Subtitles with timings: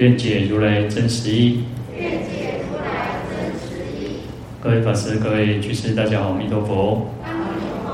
[0.00, 1.62] 愿解如来真实义。
[1.94, 4.16] 愿解如来真实义。
[4.58, 7.06] 各位法师、各位居士，大家好，阿弥陀佛。
[7.22, 7.92] 阿弥陀佛。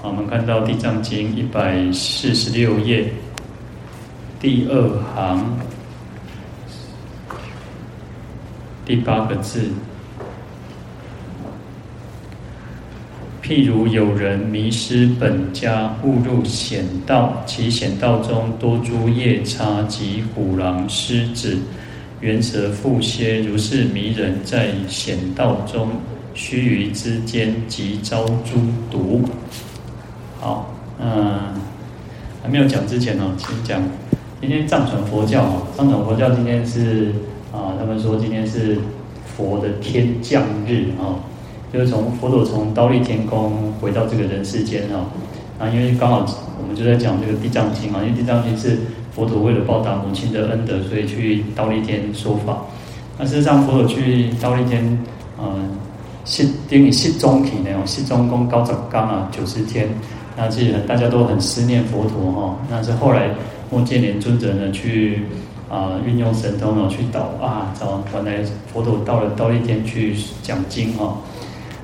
[0.00, 3.12] 好，我们看到《地藏经》一百四十六页
[4.40, 5.58] 第二行
[8.86, 9.68] 第八个字。
[13.50, 21.58] 譬如有人迷失本家，误入险道，其险道中多诸夜叉及虎狼狮子、
[22.20, 25.88] 猿蛇蝮蝎，如是迷人，在险道中
[26.32, 29.22] 须臾之间，即遭诸毒。
[30.38, 31.40] 好，嗯，
[32.44, 33.82] 还没有讲之前呢，请讲。
[34.40, 37.12] 今天藏传佛教啊，藏传佛教今天是
[37.52, 38.78] 啊，他们说今天是
[39.36, 41.18] 佛的天降日啊。
[41.72, 46.26] 就是从佛陀从忉利天宫回到这个人世间哈，啊，因为刚好
[46.60, 48.78] 我们就在讲这个地藏经嘛，因为地藏经是
[49.14, 52.62] 佛陀为了报答母亲的恩德，所以去忉利天说法。
[53.18, 54.98] 那事实上，佛陀去忉利天，
[55.38, 55.70] 嗯，
[56.24, 59.88] 失等于失踪体那种失踪宫高长刚啊九十天，
[60.36, 62.56] 那其实大家都很思念佛陀哈。
[62.68, 63.28] 那是后来
[63.70, 65.22] 目犍连尊者呢去
[65.68, 68.42] 啊运用神通呢去导啊找原来
[68.72, 71.16] 佛陀到了忉利天去讲经哈。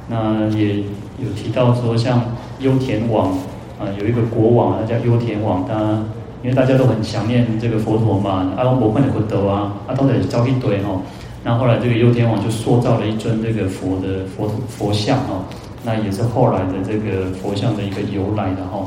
[0.08, 0.76] 那也
[1.18, 2.22] 有提到说，像
[2.60, 3.32] 优田王
[3.78, 5.66] 啊，有一个国王，他叫优田王。
[5.66, 6.04] 他
[6.42, 11.00] 因为大家都很想念这个佛陀嘛，阿龙伯快点回头啊，阿都得招一堆哈。
[11.42, 15.44] 那后来这个优田王就塑造了一尊这个佛的佛佛像哈，
[15.84, 18.86] 那也是后来的这个佛像的一个由来的哈。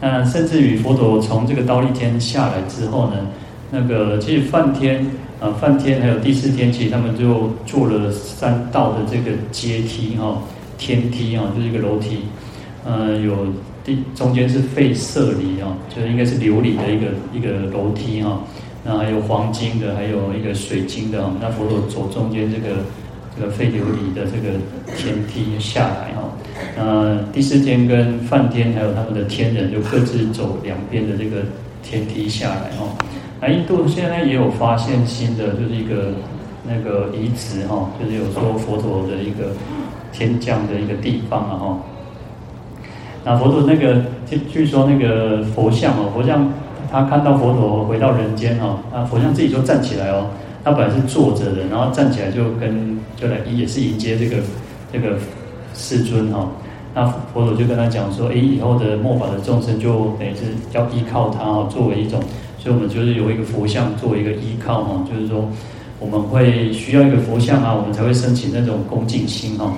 [0.00, 3.14] 那甚至于佛陀从这个刀利天下来之后呢，
[3.70, 5.06] 那个其实梵天。
[5.38, 10.42] 啊，梵天还有第四天，其实他们就做了三道的这个阶梯哈，
[10.78, 12.22] 天梯哈，就是一个楼梯。
[12.84, 13.48] 呃，有
[13.84, 18.40] 第中间是吠舍离啊，就是应该是琉璃的一个一个楼梯哈。
[18.82, 21.28] 那还有黄金的，还有一个水晶的。
[21.40, 22.76] 那佛陀走中间这个
[23.36, 24.56] 这个吠琉璃的这个
[24.96, 26.30] 天梯下来哈。
[26.76, 31.42] 那第四天跟梵天还有他们的天人就各自走两边的这个
[31.82, 32.86] 天梯下来哈。
[33.40, 36.12] 那印度现在也有发现新的，就是一个
[36.66, 39.52] 那个遗址哈，就是有说佛陀的一个
[40.10, 41.78] 天降的一个地方啊哈。
[43.24, 46.50] 那佛陀那个据据说那个佛像哦，佛像
[46.90, 50.28] 他看到佛陀回到人间哦，那佛像自己就站起来哦，
[50.64, 54.36] 他本来是坐着的，然后站起来就跟就来也是迎接这个
[54.90, 55.18] 这个
[55.74, 56.48] 世尊哈。
[56.94, 57.04] 那
[57.34, 62.18] 佛陀就跟他讲说，诶，以后的末法的众生就等于是要依靠他哦，作为一种。
[62.66, 65.48] 所以我们就是有一个佛像作为一个依靠哈，就是说
[66.00, 69.72] 我们会需要一个佛像啊，我们才会升起那种恭敬心哈。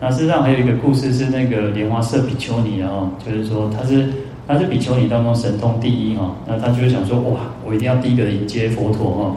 [0.00, 4.08] 那事实上还有一个故事是那个莲花色比丘尼啊，就是说他是
[4.46, 9.36] 他是比丘尼当中神通第一哈，那他就会想说哇，我一定要第一个迎接佛陀哈，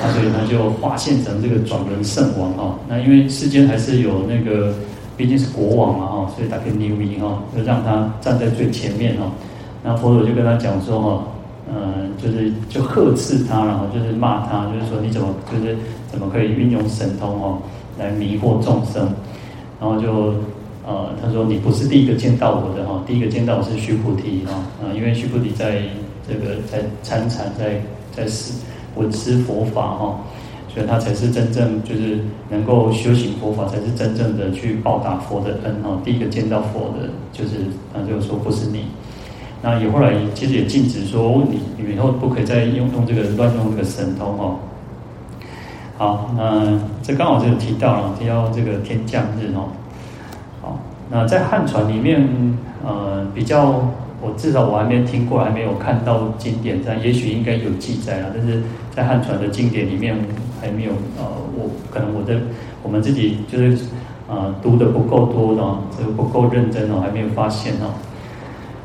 [0.00, 2.78] 那所以他就化现成这个转轮圣王哈。
[2.88, 4.74] 那因为世间还是有那个
[5.18, 9.30] 毕竟是国王嘛哈，所以他可以牛逼哈，就让他站在最前面哈。
[9.84, 11.24] 那佛陀就跟他讲说哈。
[11.74, 15.74] 嗯，就是就呵斥他，然后就是骂他，就是说你怎么就是
[16.06, 17.62] 怎么可以运用神通哦
[17.98, 19.08] 来迷惑众生，
[19.80, 20.34] 然后就
[20.86, 24.52] 呃他说你不是第一个见到我的哈，第一个见到我是须菩提哈
[24.82, 25.80] 啊，因为须菩提在
[26.28, 27.80] 这个在参禅在
[28.14, 28.62] 在思
[28.96, 30.20] 闻思佛法哈，
[30.68, 32.18] 所以他才是真正就是
[32.50, 35.98] 能够修行佛法，才是真正的去报答佛的恩哈。
[36.04, 38.84] 第一个见到佛的，就是他就说不是你。
[39.62, 44.56] 那也后来其实也禁止说你你以后不可以再用用这个乱用这个神通哦。
[45.96, 49.68] 好，那这刚好就提到了提到这个天降日哦。
[50.60, 52.28] 好，那在汉传里面，
[52.84, 53.88] 呃，比较
[54.20, 58.26] 我至少我还没听过，还没有看到经典，但也许应该有记载啊。
[58.34, 58.60] 但是
[58.90, 60.16] 在汉传的经典里面
[60.60, 61.24] 还没有呃，
[61.56, 62.40] 我可能我的
[62.82, 63.78] 我们自己就是
[64.28, 65.62] 呃读的不够多的，
[65.96, 67.94] 这个不够认真哦，还没有发现哦。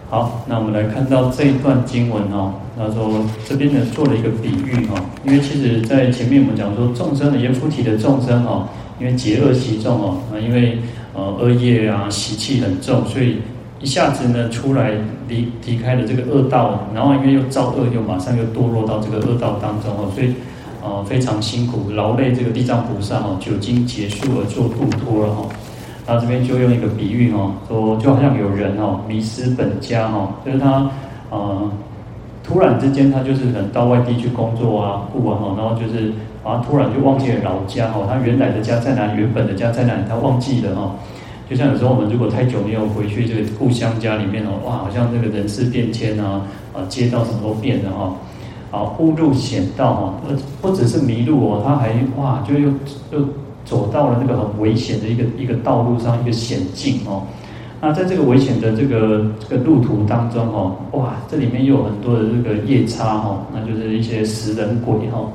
[0.09, 2.54] 好，那我们来看到这一段经文哦。
[2.77, 4.95] 他说这边呢做了一个比喻哈，
[5.25, 8.69] 因为其实在前面我们讲说众生的阎浮提的众生哦，
[9.01, 10.80] 因为结恶习重哦，啊，因为
[11.13, 13.39] 呃恶业啊习气很重，所以
[13.81, 14.92] 一下子呢出来
[15.27, 20.33] 离离开了这个恶道，然后因为又造恶，又马上又堕落到这个恶道当中哦，所以
[20.81, 25.50] 呃非常辛苦劳累这个地藏菩萨哦，久经劫数而做度脱了哈。
[26.07, 30.89] 他这边就用一个比喻哦，说就好像有人哦迷失本家哈，就是他
[31.30, 31.69] 呃
[32.42, 36.13] 突然之间他就是可能到外地去工作啊，不管哈，然后就是
[36.45, 40.95] 啊突然就忘记了老家哈，他原来的家在哪里，原本的家在哪里，他忘记了哈。
[41.50, 46.42] 就像有时候我们如果太久没有回去这个故乡家里面哦，哇，好像这个人事变迁啊，
[46.74, 48.15] 啊，街道什么都变了哈，
[48.71, 50.13] 啊，误入险道哈，
[50.62, 52.69] 不只是迷路哦，他还哇，就又
[53.12, 53.27] 又
[53.68, 57.22] 走到了那个很危险的一个一个道路上，一个险境哦。
[57.80, 65.30] 那在这个危险的这个这个路途当中哦，哇，这里面又有很多的这个夜叉哈，那就是一些食人鬼哈。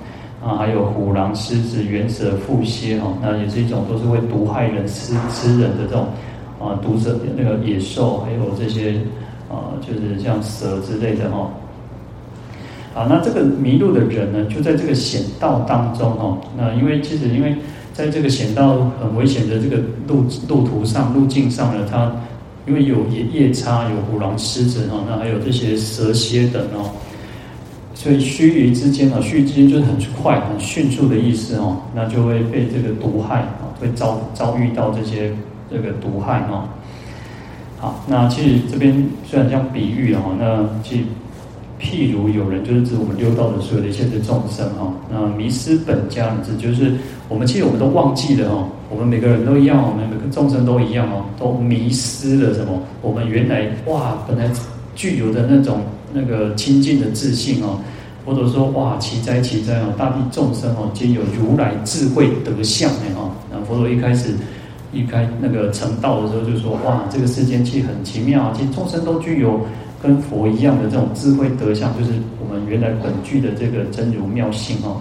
[0.45, 6.07] 啊，还有虎狼狮子、猿蛇蝮蝎哈，那也是一种都是会毒害人、吃吃人的这种
[6.59, 8.97] 啊毒蛇那个野兽，还有这些
[9.49, 11.49] 啊，就是像蛇之类的哈。
[12.93, 16.37] 啊，那这个迷路的人呢，就在这个险道当中哈。
[16.59, 17.55] 那因为其实因为
[17.93, 22.11] 在这个险道很危险的这个路路途上、路径上呢，它
[22.67, 26.91] 因为有夜夜叉、有虎狼狮子哈，那还有这些蛇蝎等哦。
[27.95, 35.33] 所以须臾之间啊，须臾之间就是很快、很迅速的意思哦，那就会被这个毒害啊，会遭遭遇到这些
[35.71, 36.65] 这个毒害哦。
[37.79, 41.05] 好，那其实这边虽然像比喻哦，那其实
[41.83, 46.93] 譬如有人就是指我们六道的所有的一切的众生哈，那迷失本家，指就是
[47.29, 52.81] 我们其实我们都忘记了哦，我们每个人都一样，我们每个众生都一样哦，都迷失了什么？
[53.03, 54.49] 我们原来哇，本来
[54.95, 55.81] 具有的那种。
[56.15, 57.81] 那个清净的自信哦，
[58.23, 63.31] 佛陀说哇，奇哉奇哉哦，大地众生哦，皆有如来智慧德相的哦。
[63.51, 64.35] 那佛陀一开始
[64.93, 69.63] 一开那个成道的时候就说哇，这个世间其实很奇妙，其实众生都具有
[70.03, 75.01] 跟佛一样的这种智慧德相，就是我们原来本具的这个真如妙性哦。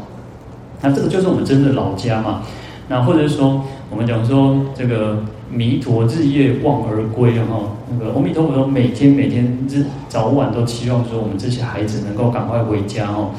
[0.81, 2.44] 那这个就是我们真的老家嘛。
[2.88, 13.30] 那或者是说，我们讲说这个弥陀日夜望而归哈，那个阿弥陀佛每天每天日早晚都期望说我们这些孩子能够赶快回家哈，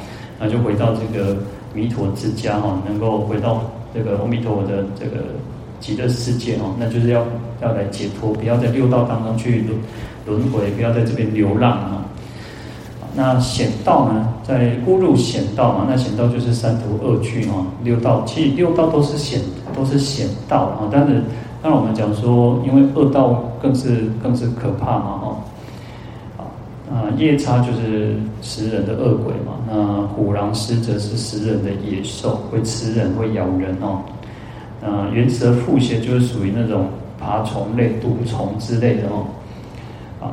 [0.40, 1.36] 那就回到这个
[1.74, 5.24] 弥陀之家哈，能够回到这个阿弥陀佛的这个
[5.80, 7.22] 极乐世界哈，那就是要
[7.60, 9.64] 要来解脱，不要在六道当中去
[10.26, 12.02] 轮回，不要在这边流浪哈。
[13.14, 19.38] 那险道呢，在误入险道嘛，那险道就是三途恶趣哈，六道其实六道都是险，
[19.76, 20.88] 都是险道啊。
[20.90, 21.22] 但是，
[21.62, 25.36] 当然我们讲说，因为恶道更是更是可怕嘛哈。
[26.90, 34.00] 啊，夜叉就是食人的恶鬼嘛，那虎狼狮则是食人的野兽，会吃人，会咬人哦。
[34.82, 36.86] 啊，原蛇腹蝎就是属于那种
[37.20, 39.26] 爬虫类、毒虫之类的哦。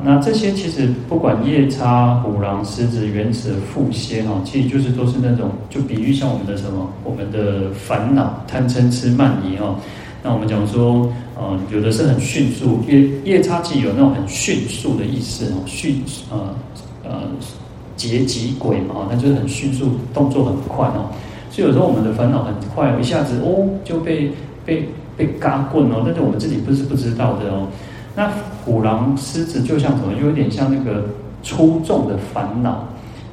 [0.04, 9.76] 那这些其实不管夜叉、虎狼、狮子、猿蛇、蝮蝎哈，其实就是都是那种，就比喻像我们的什么，我们的烦恼、贪嗔痴慢疑哦。
[10.22, 16.54] 那我们讲说，呃，有的是很迅速，夜夜叉其实有那种很迅速的意思哦，迅呃
[17.04, 17.22] 呃
[17.96, 21.10] 劫疾鬼嘛，那就是很迅速，动作很快哦。
[21.50, 24.30] 所以有时候我们的烦恼很快，一下子哦就被
[24.64, 27.66] 被被嘎棍哦，但是我们自己不是不知道的哦。
[28.20, 28.30] 那
[28.66, 31.06] 虎狼狮子就像什么，就有点像那个
[31.42, 32.86] 粗重的烦恼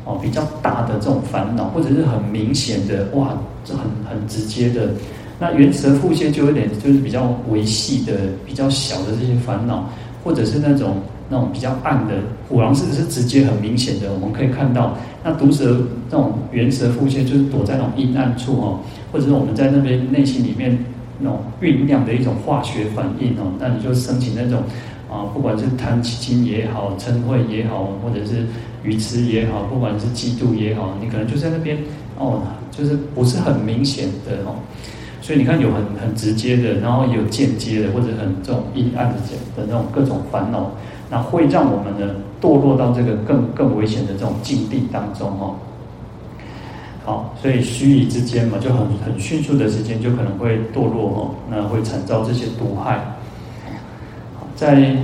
[0.06, 3.34] 哦，比较大的这种烦恼，或者是很明显的哇，
[3.66, 4.92] 这很很直接的。
[5.40, 8.14] 那原蛇腹泻就有点就是比较维系的、
[8.46, 9.90] 比较小的这些烦恼，
[10.24, 12.14] 或者是那种那种比较暗的。
[12.48, 14.96] 虎狼狮子是直接很明显的，我们可以看到。
[15.22, 18.80] 那毒蛇这种原蛇腹泻就是躲在那种阴暗处哦，
[19.12, 20.80] 或者是我们在那边内心里面。
[21.20, 24.64] 那种酝酿的一种化学反应哦，那你就升起那种
[25.10, 28.46] 啊，不管是贪心也好，嗔恚也好，或者是
[28.84, 31.78] 愚痴也好，不管是嫉妒也好，你可能就在那边
[32.18, 34.56] 哦，就是不是很明显的哦，
[35.22, 39.16] 所以你看有很很直接的，然后也有间接的，或者很这种阴暗的
[39.56, 40.72] 的那种各种烦恼，
[41.10, 45.56] 那会让我们呢堕落到这个更更危险的这种境地当中哦。
[47.08, 53.00] 好，所以须臾之间嘛，就很很迅速的时间，就可能会堕落哦，那会惨遭这些毒害。
[54.58, 54.76] 在《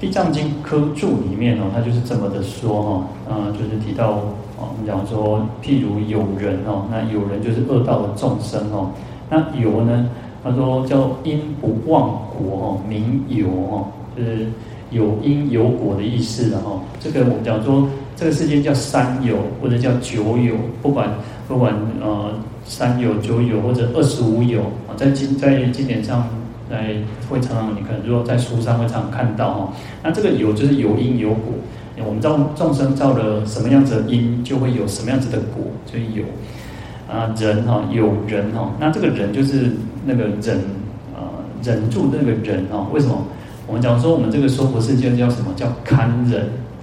[0.00, 4.12] 地藏经》科注里面哦，他就是这么的说哈，嗯，就是提到
[4.56, 8.90] 哦，我们讲说，譬如有人哦，那有人就是恶道的众生哦，
[9.28, 10.08] 那有呢，
[10.42, 14.46] 他说叫因不忘国哦，名有哦，就是
[14.92, 16.80] 有因有果的意思的哈。
[17.00, 21.08] 这个我们讲说，这个世界叫三有或者叫九有，不管。
[21.48, 22.32] 不管呃
[22.64, 26.26] 三有九有或者二十五有啊，在经在经典上
[26.70, 26.94] 在
[27.28, 29.72] 会常常你可能如果在书上会常常看到哈。
[30.02, 31.52] 那这个有就是有因有果，
[32.06, 36.24] 我们造众生造了什么样子的因，就会有什么样子的果，所以有
[37.12, 39.72] 啊人哈有人哈，那这个人就是
[40.06, 40.56] 那个忍
[41.14, 43.26] 啊忍住那个人哈，为什么？
[43.72, 46.42] 我们讲说我们这个娑婆世界叫什么叫堪忍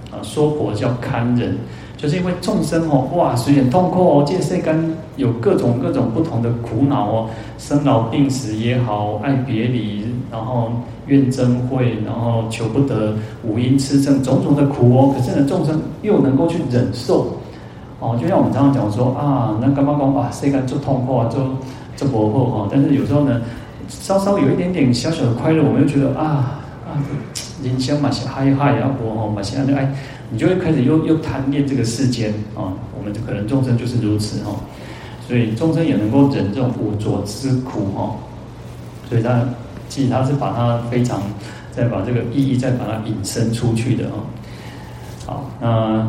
[0.10, 0.17] 啊？
[0.24, 1.55] 娑婆叫堪忍。
[1.96, 4.75] 就是因为众生哦，哇，虽然痛苦哦，这世间
[5.15, 7.29] 有各种各种不同的苦恼哦，
[7.60, 10.72] 生老病死也好，爱别离，然后
[11.05, 15.13] 怨憎会，然后求不得，五阴炽盛，种种的苦哦。
[15.15, 17.38] 可是呢，众生又能够去忍受
[18.00, 18.17] 哦。
[18.19, 21.39] 就像我们常常讲说啊，那刚刚讲哇，世间做痛苦啊，做
[21.96, 22.67] 做不好哈。
[22.72, 23.39] 但是有时候呢，
[23.88, 26.55] 稍稍有一点点小小的快乐，我们又觉得啊
[26.89, 26.98] 啊，
[27.63, 29.96] 人生嘛是嗨嗨啊，我哦嘛是爱爱。
[30.31, 34.51] 你就会开始又又贪恋这个世间啊，我们可能众生就是如此哈，
[35.27, 38.15] 所以众生也能够忍这种五浊之苦哈，
[39.10, 39.43] 所以他
[39.88, 41.19] 其实他是把它非常
[41.72, 44.22] 再把这个意义再把它引申出去的啊。
[45.25, 46.08] 好，那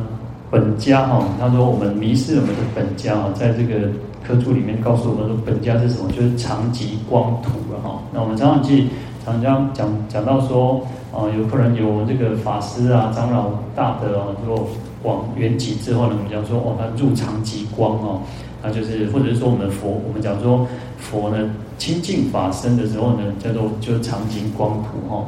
[0.50, 3.88] 本家哈，他说我们迷失我们的本家啊，在这个
[4.22, 6.12] 科注里面告诉我们说，本家是什么？
[6.12, 8.02] 就是长吉光土了哈。
[8.12, 8.88] 那我们常常记，
[9.32, 10.80] 常常讲讲到说。
[11.12, 14.68] 哦，有可能有这个法师啊、长老大德哦，如果
[15.02, 18.22] 往圆寂之后呢，我们讲说哦，他入常寂光哦，
[18.62, 20.64] 那就是或者是说我们佛，我们讲说
[20.98, 25.26] 佛呢清净法身的时候呢，叫做就是常寂光土哈。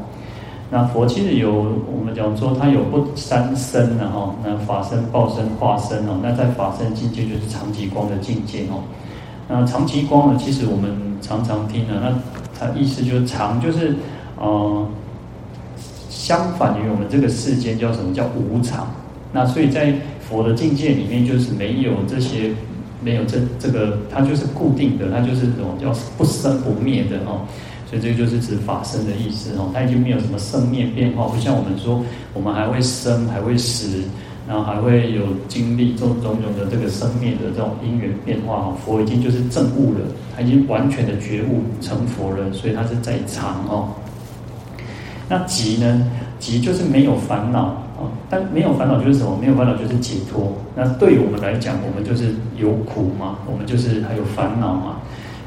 [0.70, 8.78] 那佛其实有我们讲说他有不三身的哈，那法身、报身、化身哦，那在法身境界就是常寂光的境界哦。
[9.48, 12.14] 那常寂光呢，其实我们常常听的，那
[12.66, 13.90] 它意思就是常就是
[14.40, 14.46] 嗯。
[14.46, 14.88] 呃
[16.08, 18.86] 相反于我们这个世间叫什么叫无常？
[19.32, 22.52] 那所以在佛的境界里面，就是没有这些，
[23.02, 27.40] 没有这这个，它就是固定的，它就是这种叫不生不灭的哦。
[27.88, 29.70] 所以这个就是指法身的意思哦。
[29.74, 32.04] 它已经没有什么生灭变化，不像我们说，
[32.34, 34.02] 我们还会生，还会死，
[34.46, 38.76] 然后还会有经历种种种的这个生命的这种因缘变化哦。
[38.84, 40.00] 佛已经就是证悟了，
[40.34, 43.88] 他已经完全的觉悟成佛了，所以他是在常哦。
[45.28, 46.10] 那极呢？
[46.38, 49.38] 极就是没有烦恼啊，但没有烦恼就是什么？
[49.40, 50.52] 没有烦恼就是解脱。
[50.74, 54.96] 那对我们来讲，我们就是有苦嘛，我们就是还有烦恼嘛，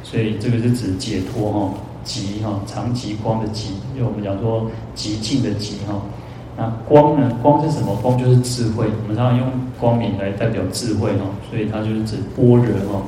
[0.04, 1.74] 所以这个是指解脱哈。
[2.06, 6.00] 极哈，常极光的极，因为我们讲说极静的极哈。
[6.58, 7.38] 那光呢？
[7.42, 7.96] 光是什么？
[8.02, 8.86] 光就是智慧。
[9.04, 9.48] 我们常常用
[9.80, 13.04] 光明来代表智慧哈，所以它就是指般若哦。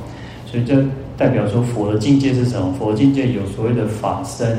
[0.46, 0.84] 所以这
[1.16, 2.72] 代表说佛的境界是什么？
[2.78, 4.58] 佛的境界有所谓的法身。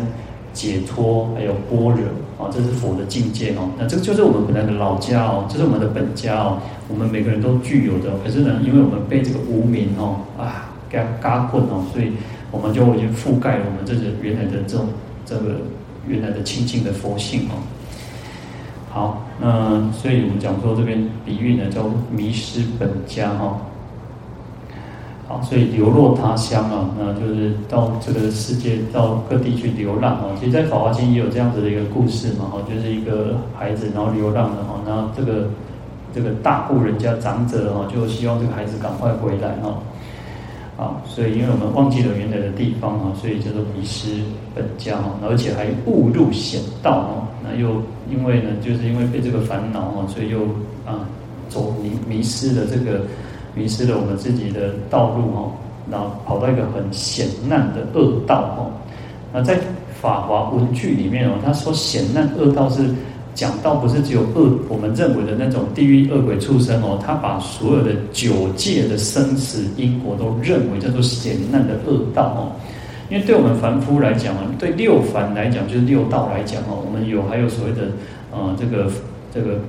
[0.51, 2.01] 解脱还有般若
[2.39, 3.69] 啊，这是佛的境界哦。
[3.77, 6.58] 那这个就是我们本来的老家哦，这是我们的本家哦。
[6.89, 12.12] 我们每个人都具有的，可是呢，因为我们被这个无明哦啊给它困哦，所以
[12.50, 14.88] 我们就已经覆盖了我们这个原来的这种
[15.24, 15.58] 这个
[16.08, 17.62] 原来的清净的佛性哦。
[18.91, 23.58] 好，那所以我们讲说这边比喻呢，叫迷失本家哈。
[25.27, 30.25] 好，所以流落他乡啊，那就是到这个世界，到各地去流浪啊。
[30.39, 35.48] 其实，在《法华经》也有这样子的一个故事嘛，哈，就是一个孩子然后流浪的哈，然后这个
[36.12, 39.77] 这个大户人家长者哈，就希望这个孩子赶快回来哈。
[40.84, 44.24] 啊，所以因为我们忘记了原来的地方啊，所以叫做迷失
[44.55, 47.29] 本家哈，而且还误入险道哦。
[47.58, 50.41] 又因为呢，就是因为被这个烦恼哈，所以又
[50.86, 51.08] 啊
[51.50, 53.01] 走迷迷失了这个。
[53.56, 55.51] 迷失了我们自己的道路哈，
[55.91, 58.72] 然后跑到一个很险难的恶道哈。
[59.34, 59.56] 那在
[60.00, 62.84] 《法华文句》里面哦，他说险难恶道是
[63.34, 72.53] 讲到不是只有恶，我们认为的那种地狱恶鬼畜生哦，他把所有的九界的生死因果都认为叫做险难的恶道哦。
[73.10, 77.89] 因为对我们凡夫来讲啊，对六凡来讲就是六道来讲哦，我们有还有所谓的
[78.32, 78.92] 呃这个
[79.34, 79.60] 这个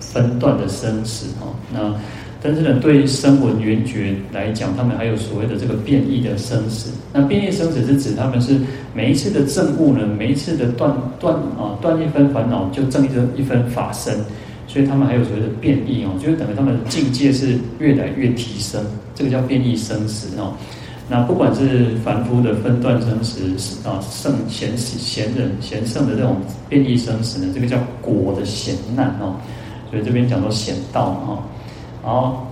[0.00, 1.94] 分段的生死哈那。
[2.40, 6.92] 但是呢，对声闻缘觉来讲，他们还有所谓的这个变异的生死。
[7.12, 8.56] 那变异生死是指他们是
[8.94, 14.16] 每一次的证悟呢，每一次的断断啊断一分烦恼，就证一分一分法身。
[14.68, 18.84] 所以他们还有所谓的变异哦，就是等于他们的境界是越来越提升，
[19.16, 20.54] 这个叫变异生死哦。
[21.10, 23.40] 那不管是凡夫的分段生死
[23.88, 26.36] 啊，圣贤贤人贤圣的这种
[26.68, 29.34] 变异生死呢，这个叫果的险难哦。
[29.90, 31.42] 所以这边讲到险道哈。
[32.04, 32.46] 然后，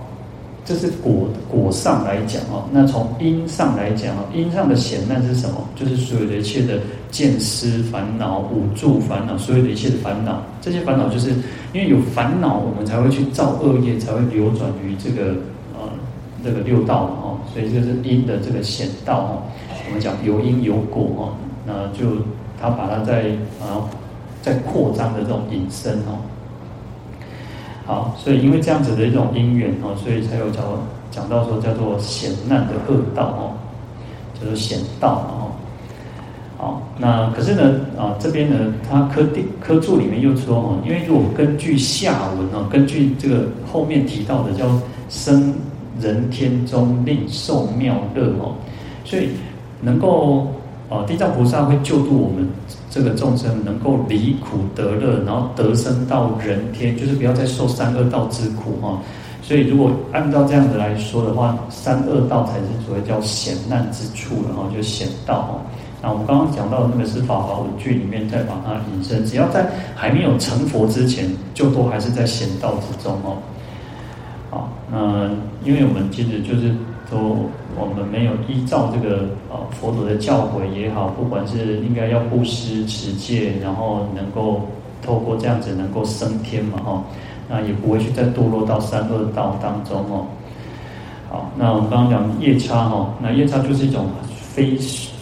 [0.65, 2.65] 这是果果上来讲哦。
[2.71, 5.57] 那从因上来讲哦，因上的险难是什么？
[5.75, 6.79] 就是所有的一切的
[7.11, 10.41] 见思烦恼、五住烦恼，所有的一切的烦恼。
[10.61, 11.29] 这些烦恼就是
[11.73, 15.35] 因为有烦恼，我们才会去造恶业，才会流转于这个
[16.43, 17.39] 这个六道哦。
[17.53, 19.43] 所以这是因的这个险道哦。
[19.87, 21.21] 我们讲有因有果哦。
[21.65, 22.21] 那就
[22.59, 23.83] 他把它在啊
[24.41, 26.23] 在扩张的这种引申哦。
[27.85, 30.63] 好，所以因为这样子的一种因缘哦，所以才有讲
[31.09, 33.55] 讲到说叫做险难的恶道哦，
[34.37, 35.55] 叫做险道哦。
[36.57, 44.65] 好，那可是呢啊这边呢，他科定科注里面又说哦，因为如果根据下文哦，根据这个后面提到的叫
[45.07, 45.53] 生
[45.99, 48.55] 人天中令受妙乐哦，
[49.03, 49.29] 所以
[49.81, 50.47] 能够
[50.89, 52.47] 啊地藏菩萨会救度我们。
[52.89, 58.97] 这个众生能够离苦得乐，然后得生到人天，就是不要再受三恶道之苦哈。
[59.43, 65.61] 所以如果按照这样子来说的话，三恶道才是所谓叫险难之处然后，就险道哦。
[66.01, 73.37] 那我们刚刚讲到的那个是法华文句里面再把它引申，只要在还没有成佛之前，就都还是在险道之中哦。
[74.49, 75.29] 好，那
[75.63, 76.73] 因为我们其实就是。
[77.09, 77.17] 说
[77.79, 84.63] 我们没有依照这个呃佛陀的教诲也好，不管是应该要布施持戒，然后能够
[85.01, 87.01] 透过这样子能够升天嘛哈，
[87.47, 90.27] 那也不会去再堕落到三恶道当中哦。
[91.29, 94.75] 好，那我们刚刚讲夜叉哈，那夜叉就是一种飞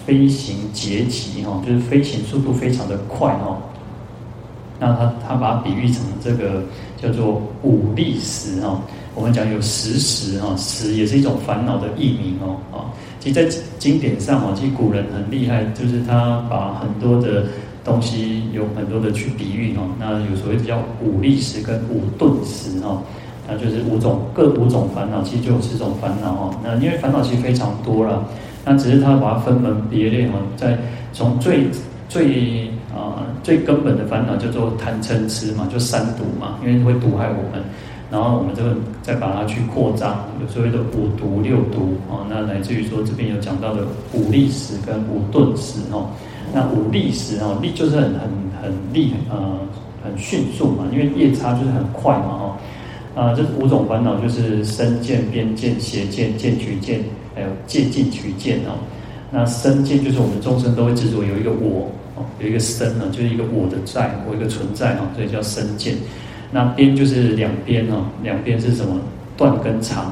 [0.07, 3.55] 飞行劫疾哈，就是飞行速度非常的快哈。
[4.85, 6.61] 那他他把它比喻成这个
[7.01, 8.79] 叫做五力石哈。
[9.15, 12.91] 我们讲有十石哈，石也是一种烦恼的异名哦啊。
[13.19, 17.45] 其实，在经典上哦，其实古人很厉害，就是他把很多的
[17.83, 19.89] 东西有很多的去比喻哦。
[19.97, 23.01] 那有所谓的叫五力石跟五钝石哈，
[23.47, 26.55] 那就是五种各五种烦恼，其实就有十种烦恼哦。
[26.61, 28.23] 那因为烦恼其实非常多了，
[28.65, 30.77] 那只是他把它分门别类哈，在
[31.13, 31.67] 从最
[32.09, 37.61] 最啊最根本的烦恼叫做贪嗔痴嘛，就三毒嘛，因为会毒害我们。
[38.11, 43.81] 然后我们这个再把它去扩张，有所谓的五毒六毒啊，那来自于说这边有讲到的
[44.13, 46.07] 五力石跟五钝石哦。
[46.53, 48.29] 那五力石哦，力就是很很
[48.61, 49.59] 很力呃
[50.03, 52.57] 很迅速嘛，因为夜叉就是很快嘛哈。
[53.15, 58.77] 啊，这五种烦恼就是身见、边见、邪见、见取见，还有戒禁取见哦。
[59.31, 65.95] 那身见就是我们众生都会执着有一个我哦，有一个身呢，就是一个我的在，我一个存在哦，所以叫身见。
[66.51, 68.95] 那边就是两边哦，两边是什么？
[69.35, 70.05] 断跟长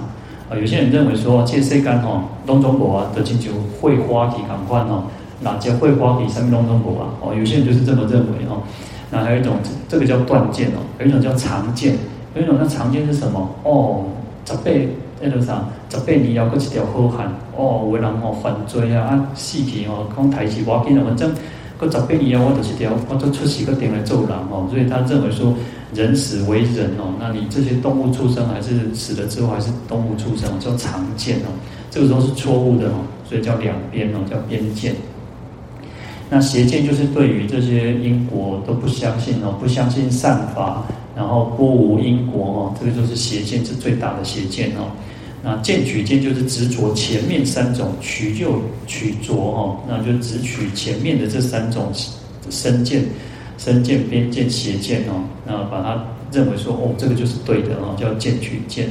[0.49, 0.57] 啊。
[0.59, 5.05] 有些人认为说，这世间哦，拢中国啊，得进求会花体赶快哦，
[5.39, 7.07] 哪叫会花体上面拢中国啊？
[7.21, 8.61] 哦，有些人就是这么认为哦。
[9.09, 9.55] 那还有一种，
[9.87, 11.95] 这个叫断见哦，有一种叫长见，
[12.35, 13.49] 有一种叫长见是什么？
[13.63, 14.03] 哦，
[14.45, 14.71] 十八
[15.21, 21.31] 那个啥，十八年要过一条好汉哦，有人哦犯罪啊，啊死去哦，讲台词我见了反正。
[21.85, 25.53] 个十八年啊，我就是条，我都出席个点来做人哦，所以他认为说，
[25.93, 31.51] 人死为人哦，那你这些动物出生还是死了之后还是动物出生，叫常见哦，
[31.91, 34.95] 这个时候是错误的哦，所以叫两边哦，叫边见。
[36.29, 40.83] 那邪见就是对于这些因果都不相信哦，不相信善法，
[41.15, 44.89] 然后不无因果哦，这个就是邪见是最大的邪见哦。
[45.45, 51.91] 那见取见就是执着前面三种取就取着哦，那就只取前面的这三种
[52.49, 53.03] 身见、
[53.57, 56.01] 身见、边见、邪见哦，那把它
[56.31, 58.87] 认为说哦，这个就是对的哦，叫见取见。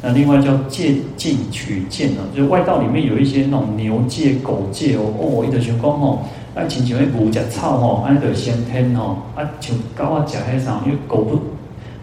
[0.00, 6.20] 那另外叫戒禁取见哦，就是外道里面有一些那种牛借、狗借哦，哦，一直想讲哦，
[6.54, 11.40] 爱亲像那牛食草哦，安得先天哦，啊像狗啊食迄啥，因为狗不。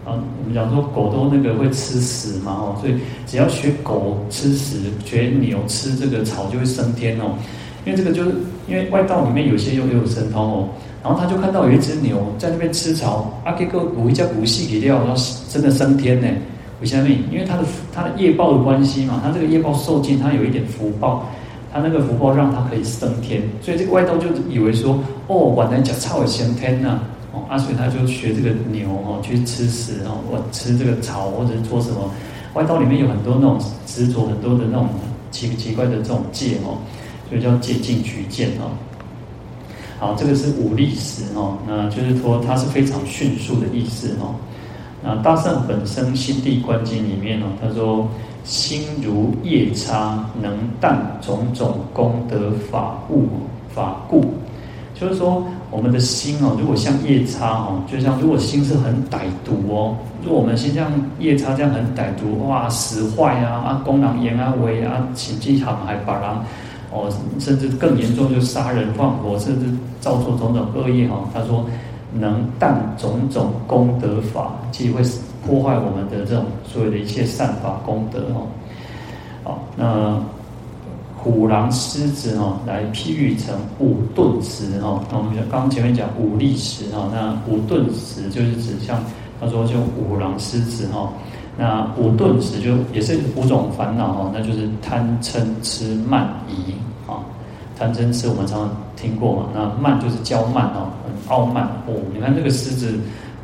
[0.08, 2.94] 啊，我们讲说狗都那个会吃屎嘛，哦，所以
[3.26, 7.34] 只要学狗吃屎，学牛吃这个草就会升天哦。
[7.84, 8.34] 因为这个就是
[8.66, 10.68] 因为外道里面有些又有神通哦，
[11.02, 16.26] 然后他就看到有一只牛在那边吃草，啊，结果补一下补细给掉，然后真的升天呢。
[16.80, 17.08] 为什么？
[17.30, 21.26] 因为他的他的业报的关系嘛，他这个业报受尽，他有一点福报，
[21.72, 27.00] 他那个福报让他可以升天，所以这个外道就以为说，哦，原来吃草会升天呐。
[27.48, 32.10] 阿水他就学这个牛哦，去吃屎哦，或吃这个草，或者是做什么？
[32.54, 34.88] 外道里面有很多那种执着，很多的那种
[35.30, 36.78] 奇奇怪的这种戒哦，
[37.28, 38.72] 所以叫戒禁取见哦。
[39.98, 44.34] 好，这个是武力石哦，那就是说它是非常迅速的意思哦。
[45.02, 48.08] 那大圣本身心地观经里面哦，他说
[48.42, 53.28] 心如夜叉，能淡种种功德法物
[53.68, 54.34] 法故，
[54.98, 55.46] 就是说。
[55.70, 66.30] 我们的心哦，如果像夜叉哦，就像如果心是很歹毒哦，如果我们心像夜叉这样很歹毒，哇，使坏啊，啊，公狼言啊，为啊，请记好还把人
[66.90, 69.66] 哦，甚至更严重就杀人放火，甚至
[70.00, 71.28] 造作种种恶业哦。
[71.34, 71.64] 他说
[72.12, 75.02] 能诞种种功德法，即会
[75.46, 78.46] 破坏我们的这种所有的一切善法功德哦。
[79.44, 80.18] 好，那
[81.18, 85.02] 虎狼狮子哈，来譬喻成五钝时哈。
[85.10, 89.02] 那我们刚刚前面讲五利时哈，那五钝时就是指像
[89.40, 91.12] 他说就虎狼狮子哈。
[91.56, 96.72] 那五钝时就也是五种烦恼哈，那就是贪嗔痴慢疑
[97.10, 97.18] 啊。
[97.76, 101.94] 贪嗔痴我们常常听过嘛，那慢就是骄慢哦，很傲慢哦。
[102.14, 102.98] 你看这个狮子。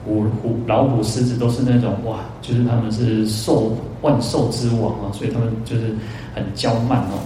[0.06, 5.94] 虎虎老虎狮子都是那种哇，就是他们是兽万兽之王啊，所以他们就是
[6.34, 7.16] 很骄慢哦，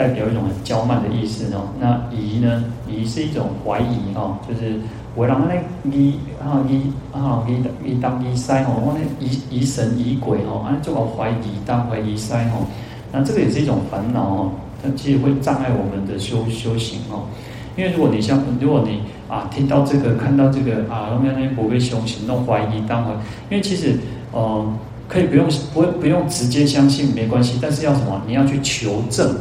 [0.00, 1.68] 代表一种很娇慢的意思哦。
[1.78, 2.64] 那疑呢？
[2.88, 4.80] 疑是一种怀疑哦，就是
[5.14, 5.54] 我让那
[5.90, 12.64] 疑啊疑啊疑疑当疑塞哦，我那疑疑神疑鬼哦，啊就搞怀疑当怀疑塞哦，
[13.12, 14.50] 那这个也是一种烦恼哦，
[14.82, 17.28] 它其实会障碍我们的修修行哦。
[17.76, 23.12] 因为如果你像如果你啊听到这个看到这个啊后面那些不被修行弄怀疑当怀，
[23.50, 23.94] 因为其实
[24.32, 24.66] 呃
[25.06, 28.20] 可以不用不不用直接相信没关系，但是要什么？
[28.26, 29.36] 你要去求证，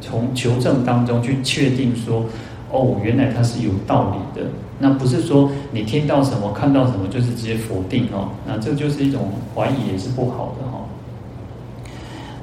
[0.00, 2.24] 从求证当中去确定说
[2.70, 4.46] 哦原来它是有道理的，
[4.78, 10.78] 那不是说你听到什么看到什么就是直接否定哦，那这就是一种怀疑也是不好的哈、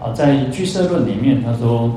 [0.02, 0.08] 哦。
[0.08, 1.92] 啊，在居舍论里面他说。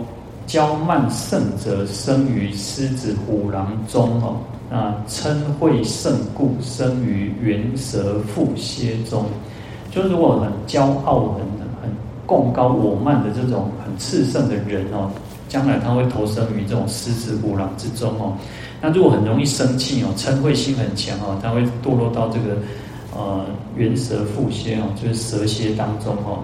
[0.47, 4.35] 骄慢盛者，生于狮子、虎狼中哦。
[4.69, 9.27] 那嗔恚盛故，生于猿蛇、蝮蝎中。
[9.93, 11.43] 就如果很骄傲、很
[11.81, 11.97] 很
[12.27, 15.09] 贡高我慢的这种很炽盛的人哦，
[15.51, 18.33] 将来他会投生于这种狮子、虎狼之中哦。
[18.81, 22.57] 那如果很容易生气哦，嗔恚心很强哦，他会堕落到这个
[23.15, 23.45] 呃
[23.77, 26.39] 猿蛇、蝮蝎哦，就是蛇蝎当中哦。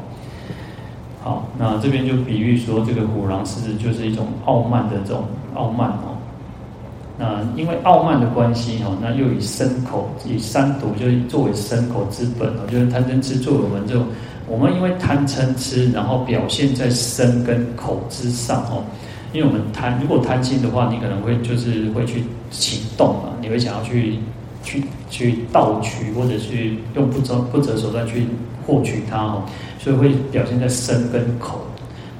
[1.22, 6.12] 好，那这边就比喻说，这个虎狼狮子就是一种傲慢的这种傲慢哦。
[7.18, 14.04] 那因为傲慢的关系哦，那又以牲口以三毒就作为牲口之本哦，就是贪嗔痴作为我们这种，
[14.48, 18.84] 我们因为贪嗔痴，然后表现在身跟口之上哦。
[19.32, 24.18] 因为我们贪，如果贪心的话，你可能会就是会去行动嘛，你会想要去
[24.62, 28.26] 去去盗取，或者去用不择不择手段去
[28.66, 29.42] 获取它哦。
[29.78, 31.60] 所以会表现在身跟口，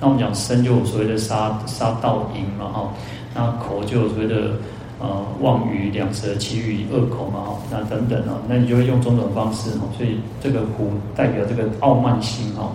[0.00, 2.92] 那我们讲身就有所谓的杀杀盗淫嘛哈，
[3.34, 4.50] 那口就有所谓的
[4.98, 12.72] 呃妄语两舌綺语恶口嘛哈，那等等啊，那你就会用种种方式哈，所以这个虎代表这个傲慢心哈。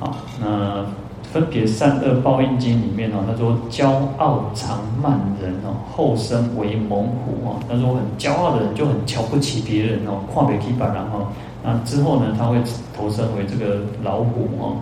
[0.00, 0.84] 好，那
[1.32, 11.28] 分别善恶报应经里面哦，他说骄傲常慢人哦，后生为猛虎哦，他说很骄傲的人就很瞧不起别人哦，看不起别人哦。
[11.64, 12.58] 那之后呢，他会
[12.94, 14.76] 投生为这个老虎哦。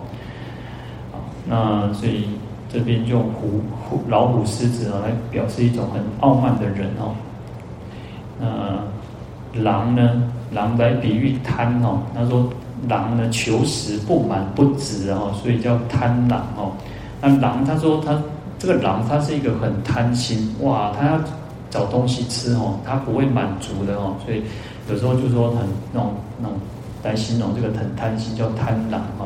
[1.45, 2.27] 那所以
[2.71, 7.13] 这边用虎虎老虎狮子啊来表示一种很傲慢的人哦。
[8.39, 11.99] 那狼呢，狼来比喻贪哦。
[12.15, 12.47] 他说
[12.87, 16.71] 狼呢求食不满不止哦，所以叫贪狼哦。
[17.21, 18.19] 那狼他说他
[18.57, 21.19] 这个狼他是一个很贪心哇，他要
[21.69, 24.43] 找东西吃哦，他不会满足的哦，所以。
[24.89, 25.59] 有时候就说很
[25.93, 26.57] 那种那种
[27.03, 29.25] 来形容这个很贪心叫贪狼哈，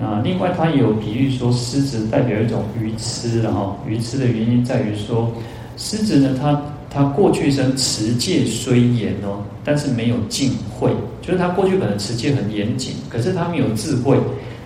[0.00, 5.30] 啊，另外他也有比喻说狮子代表一种愚痴的哈，愚痴的原因在于说
[5.76, 14.16] 狮子呢，它它过去生持戒虽严哦，但是没有净慧，就是它过去可能持戒很严谨，可是它没有智慧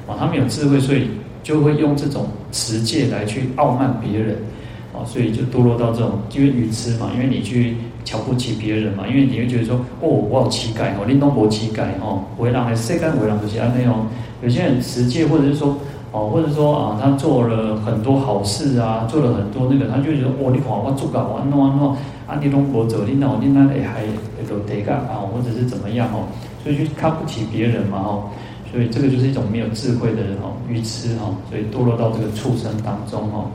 [0.06, 1.08] 啊，它没有智慧，所以
[1.42, 4.36] 就会用这种持戒来去傲慢别人
[4.94, 7.74] 啊，所以就堕落到这种因为愚痴嘛，因为你去。
[8.04, 14.06] 瞧不起别人嘛，因为你会觉得说，哦，我有乞丐哦，林东伯乞丐哦，为人还世间为人就是安那哦。
[14.42, 15.74] 有些人持戒，或者是说，
[16.12, 21.92] 哦，或者说啊，他做了很多好事啊，做了很多那个，他就觉得，哦，你看我做搞我弄啊弄，
[22.26, 24.04] 啊你拢无做，你那你那还
[24.38, 26.28] 那个得干啊，或者是怎么样哦，
[26.62, 28.24] 所以就看不起别人嘛哦，
[28.70, 33.48] 所以这个就是一种没有智慧的人哦，愚痴哈，所以堕落到这个畜生当中哦。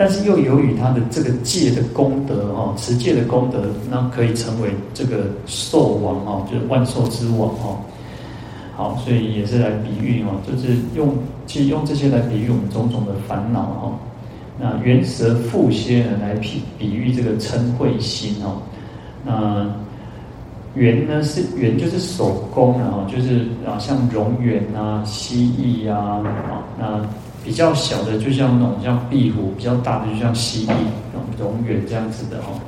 [0.00, 7.80] 但是又由于他的这个戒的功德哦，持戒的功德，那可以成为这个兽王哦，就是万兽之王哦。
[8.76, 11.12] 好，所以也是来比喻哦，就是用
[11.48, 13.98] 其实用这些来比喻我们种种的烦恼哦。
[14.56, 18.62] 那猿蛇负蝎呢，来比比喻这个嗔恚心哦。
[19.24, 19.66] 那
[20.76, 26.22] 猿呢是猿就是手工啊，就是啊像蝾螈啊、蜥蜴啊，
[26.78, 27.04] 那。
[27.48, 30.72] 比较小的就像那种像壁虎，比较大的就像蜥蜴、
[31.14, 32.60] 那种蠑螈这样子的哦。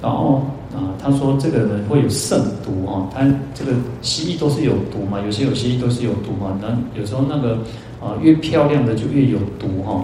[0.00, 6.56] 然后啊，他说这个人会有胜毒哦，他这个蜥蜴都是有毒嘛，有些有蜥蜴都是有毒嘛。
[6.62, 7.58] 那有时候那个
[8.00, 10.00] 啊越漂亮的就越有毒哈。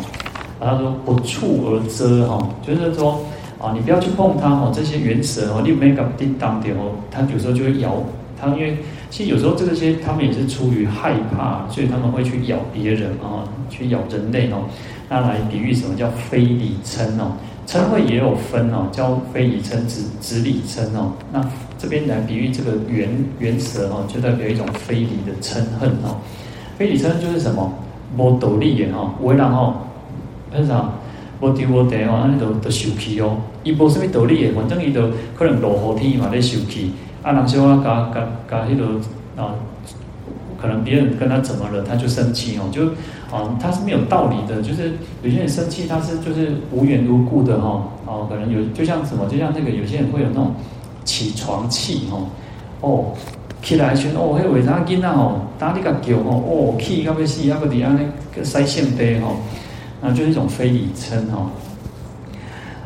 [0.59, 3.25] 他说不触而遮哈，就是说
[3.61, 8.03] 啊你不要去碰它哈，这些原蛇哦，你没搞叮当点哦，它有时候就会咬
[8.37, 8.77] 它，因为。
[9.11, 14.65] 其实有时候这些他们也是出于害怕，所以他们会去咬别人啊，去咬人类哦。
[15.09, 17.33] 那来比喻什么叫非礼嗔哦？
[17.67, 21.13] 嗔恚也有分哦，叫非礼嗔、直直礼嗔哦。
[21.33, 21.41] 那
[21.79, 26.19] 这边来比喻这个圆圆舌哦，就代表一种非礼的嗔恨哦。
[26.77, 27.73] 非礼嗔就是什么？
[28.17, 29.75] 无道理的哈，为人哦，
[30.53, 30.93] 很少
[31.41, 33.37] 无丢无得哦，安尼都都受气哦。
[33.63, 35.03] 伊无什么道理的，反正伊都
[35.37, 36.93] 可能落雨天嘛咧受气。
[37.27, 38.85] 啊，人小啊，甲甲甲迄个
[39.37, 39.57] 啊，
[40.63, 42.87] 可能别人跟他怎么了，他就生气哦，就
[43.35, 44.93] 啊，他是没有道理的，就是
[45.25, 50.55] 有些人生气，他是就是无缘无故的哈，哦，可能有就像什么，就像那个有些人会有那种
[51.05, 52.17] 起床气哈，
[52.83, 53.07] 哦。
[53.63, 58.01] 起来时哦，迄为啥囡仔吼，打你个叫吼，哦，气到要死，啊个底安尼
[58.33, 59.39] 个腮腺杯吼，
[60.01, 61.51] 那就是一种非礼嗔吼。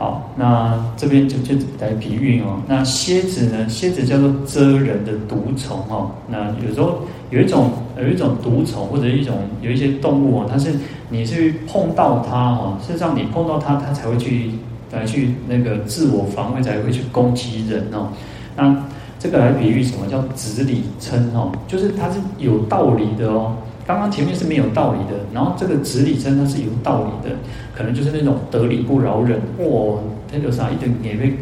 [0.00, 2.58] 好，那这边就就来比喻哦。
[2.66, 3.68] 那蝎子呢？
[3.68, 6.12] 蝎子叫做蛰人的毒虫哦。
[6.26, 10.74] 那有时候有一种有一种毒虫或者一种有一些动物哦，它是
[11.10, 14.52] 你去碰到它哈，事实上你碰到它，它才会去
[14.90, 18.08] 来去那个自我防卫，才会去攻击人哦。
[18.56, 18.74] 那
[19.18, 21.52] 这个来比喻什么叫直礼嗔哦？
[21.68, 23.54] 就是它是有道理的哦。
[23.86, 27.34] 刚刚前面是没有道理的，然后这个直礼嗔它是有道理的，
[27.74, 30.00] 可能就是那种得理不饶人哦，
[30.32, 31.34] 那个啥一点也被，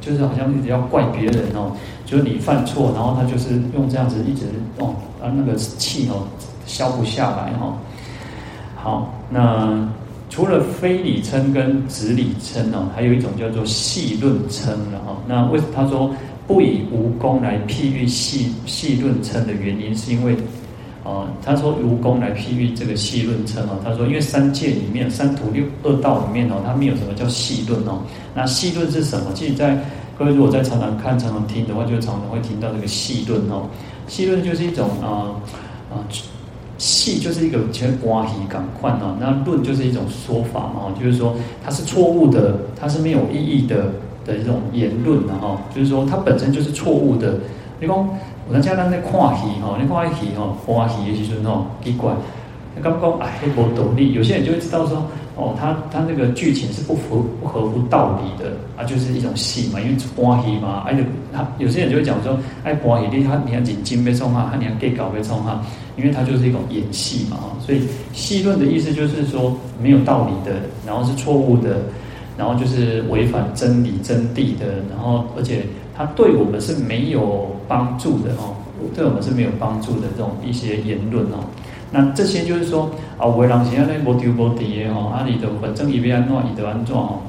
[0.00, 1.72] 就是好像一直要怪别人哦，
[2.04, 4.46] 就是你犯错，然后他就是用这样子一直
[4.78, 6.28] 哦，啊那个气哦
[6.66, 7.78] 消不下来哈、哦。
[8.76, 9.88] 好，那
[10.28, 15.16] 除了非理称跟直理称哦，还有一种叫做细论称了哈。
[15.26, 16.14] 那为什么他说？
[16.48, 20.36] 不以无功来譬喻戏戏论称的原因，是因为，
[21.06, 28.00] 啊，他说如公来譬喻这个细论称哦，他说因为三界里面三途六恶道里面哦，它没有什么叫细论哦。
[28.34, 29.30] 那细论是什么？
[29.32, 29.78] 其实，在
[30.18, 33.68] 各位如果在常常看、常常听的话，就常常会听到这个细论哦。
[34.08, 35.30] 细论就是一种啊
[35.90, 36.02] 啊，
[36.78, 43.86] 细就是一个全关系感快哦，那论就是一种说法嘛，就是说它是错误的，它是没有意义的。
[44.26, 47.38] 的一种言论呢，哈，就是说它本身就是错误的。
[47.78, 48.08] 你讲
[48.48, 52.12] 我在家那在看戏哈，你看戏哈，欢喜的时阵吼，奇怪，
[52.80, 54.12] 刚刚哎，无道理。
[54.12, 55.04] 有些人就会知道说，
[55.34, 65.60] 哦，他他那个剧情是不符不合乎道理的啊，就是一种戏嘛，因为欢喜嘛，而且他有些人就会讲说，哎，欢喜你他你要引经被冲哈，他你要给搞被冲哈，
[65.96, 67.82] 因为他就是一种演戏嘛，所以
[68.12, 70.56] 戏论的意思就是说没有道理的，
[70.86, 71.80] 然后是错误的。
[72.38, 75.62] 然后就是违反真理真谛的，然后而且
[75.96, 78.54] 它对我们是没有帮助的哦，
[78.94, 81.44] 对我们是没有帮助的这种一些言论哦。
[81.90, 87.20] 那这些就是说啊，为人现在那无丢无底的哦，啊里的反正一边安怎一得安怎哦，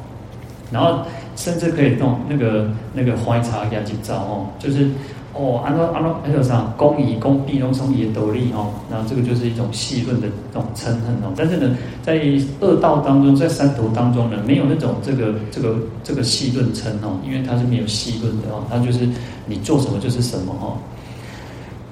[0.71, 0.99] 然后
[1.35, 4.89] 甚至可以弄那个那个怀茶给他去造哦，就是。
[5.39, 6.73] 哦，安怎安怎还有啥？
[6.75, 11.31] 公义公必龙从也得利哦，那这个就是一种细论的这种嗔恨哦。
[11.35, 12.19] 但是呢，在
[12.59, 19.07] 恶道当中，在三途当中呢，没有那种这个这个这个细论嗔哦，因为它是没有细论的哦，它就是
[19.45, 20.77] 你做什么就是什么哦。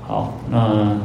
[0.08, 0.98] 好，那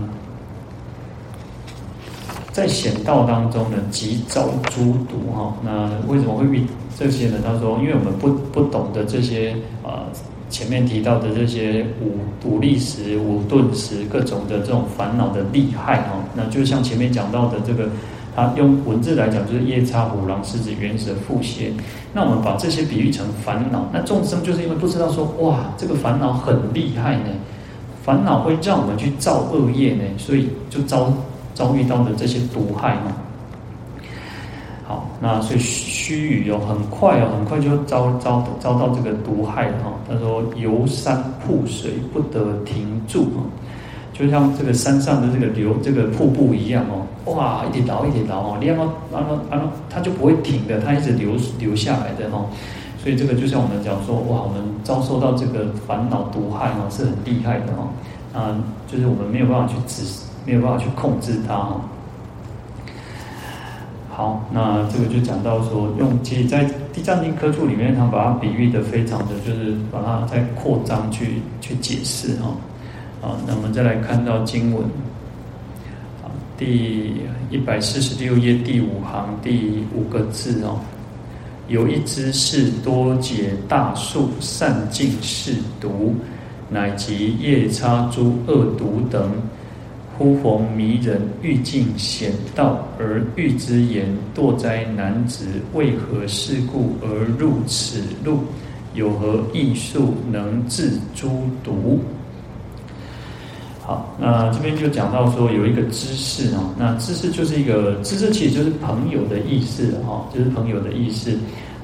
[2.52, 5.54] 在险道当中呢，即遭诸毒哈。
[5.62, 6.64] 那为什么会遇
[6.98, 7.38] 这些呢？
[7.44, 10.08] 他说，因为我们不不懂得这些啊。
[10.08, 17.88] 呃前面提到的这些五五力时、五钝时，各种的这种烦恼的厉害哦，那就像前面讲到的这个，
[18.34, 21.70] 他用文字来讲就是夜叉、虎狼、狮子、猿蛇、腹泻。
[22.12, 27.28] 那我们把这些比喻成烦恼，那众生就是因为不知道说，哇，这个烦恼很厉害呢，
[28.02, 31.12] 烦恼会让我们去造恶业呢，所以就遭
[31.54, 33.16] 遭遇到的这些毒害嘛。
[34.90, 39.92] 好，那所以须臾哦，很快哦，很快就遭遭遭到这个毒害了哈。
[40.08, 43.46] 他说游山瀑水不得停住哦，
[44.12, 52.44] 就像这个山上的这个流这个瀑布一样哦，哇，一直流一直流哦，然后然后然后它就不会停的，它一直流流下来的哈。
[52.98, 57.86] 所以这个就像我们讲说，哇，我们遭受到这个烦恼毒害哦，是很厉害的哈。
[58.40, 58.58] 啊，
[58.90, 60.02] 就是我们没有办法去止，
[60.44, 61.80] 没有办法去控制它哈。
[64.20, 72.54] 好，那这个就讲到说，用其实，在《地藏经》科注里面，他把它比喻的非常的就是把它再扩张去去解释哈。
[73.22, 74.84] 好，那我们再来看到经文，
[76.22, 76.28] 啊
[76.58, 77.14] 第
[77.48, 80.78] 一百四十六页第五行第五个字哦，
[81.68, 86.14] 有一知识多解大树善尽是毒，
[86.68, 89.30] 乃及夜叉诸恶毒等。
[90.20, 94.06] 忽逢迷人欲尽险道而欲之言，
[94.36, 98.40] 堕灾难值，为何事故而入此路？
[98.92, 102.00] 有何异术能治诸毒？
[103.80, 111.34] 好，那这边就讲到说有一个知识啊，那知识就是一个知识，其实就是朋友的意思哈，就是朋友的意思。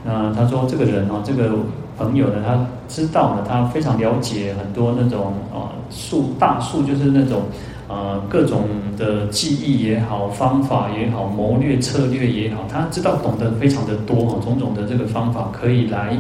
[0.05, 1.53] 那他说这个人哦，这个
[1.97, 7.45] 朋友呢，他知道呢，他非常了解很多那种啊树大树，就是那种
[7.89, 8.65] 呃各种
[8.97, 16.17] 的技艺也好，方法也好，谋略策略也好，他知道懂得非常的多哈，种种的这个方法可以来。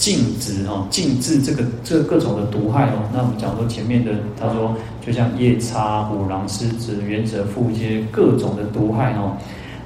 [0.00, 3.04] 禁止哈，禁止这个这各种的毒害哦。
[3.12, 9.36] 那我们讲说前面的，他说就像夜叉、虎狼、狮子、原者、附阶各种的毒害哦。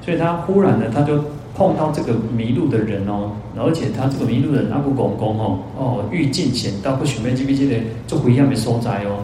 [0.04, 1.18] 所以他忽然呢，他就
[1.56, 9.18] 碰到这个迷路的人哦，而且他这个迷路的人阿不公公哦哦，欲进险道，不许被这边这里做回一样的收窄哦。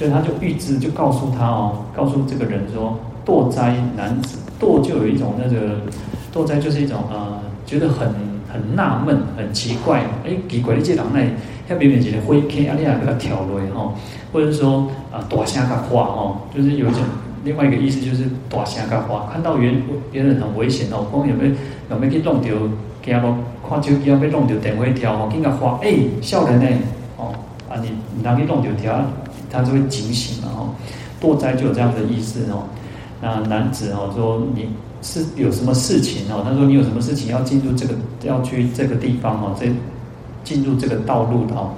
[0.00, 5.76] 所以他就预知就告诉他哦，告诉这个人说，堕灾男子堕就有一种那个
[6.32, 8.08] 堕灾就是一种呃，觉得很。
[8.52, 11.20] 很纳闷，很奇怪，哎，奇怪，你这人呢，
[11.68, 13.94] 他明明是个灰 K，啊，你还给他跳落吼，
[14.32, 16.98] 或者说啊，大声个话吼，就是有一种
[17.44, 19.72] 另外一个意思，就是大声个话，看到别
[20.10, 21.54] 别人很危险哦，讲有没有
[21.90, 22.52] 有没有去弄掉，
[23.04, 23.36] 惊咯，
[23.68, 26.66] 看手机要被弄掉电话条哦，跟个话，哎，少人呢，
[27.18, 27.32] 哦，
[27.68, 29.00] 啊，你你拿去弄掉条，
[29.50, 30.68] 他就会警醒嘛吼，
[31.20, 32.64] 堕灾就有这样的意思哦，
[33.20, 34.68] 那男子哦说你。
[35.02, 36.44] 是有什么事情哦？
[36.46, 39.56] 他说你有什么事情要进入这个要去这个地方哦？
[39.58, 39.64] 这
[40.44, 41.70] 进入这个道路的哦，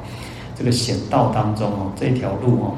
[0.58, 2.74] 这个险道当中哦，这条路哦，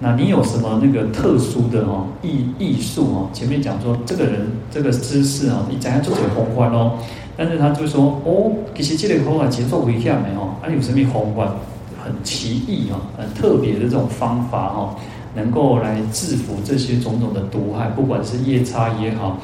[0.00, 3.28] 那你有什么那个特殊的哦艺艺术哦？
[3.34, 6.92] 前面讲说这个人这个姿势哦，你怎样做最宏观哦？
[7.36, 11.46] 但是他就说哦，其实这个方法节奏不一样的哦，啊有什么宏观
[12.04, 14.94] 很奇异哦，很特别的这种方法哦，
[15.34, 19.38] 能够来制服这些种种的毒害，不管是夜叉也好。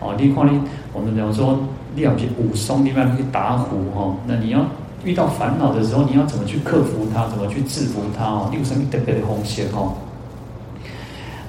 [0.00, 0.60] 哦，你看你，
[0.92, 1.58] 我们讲说，
[1.94, 4.64] 你要去武松，你要去打虎哈，那你要
[5.02, 8.48] 遇到烦恼的时候，你要怎么去克服它，怎么去制服它哦？
[8.50, 9.94] 你有什么特别的红线哦？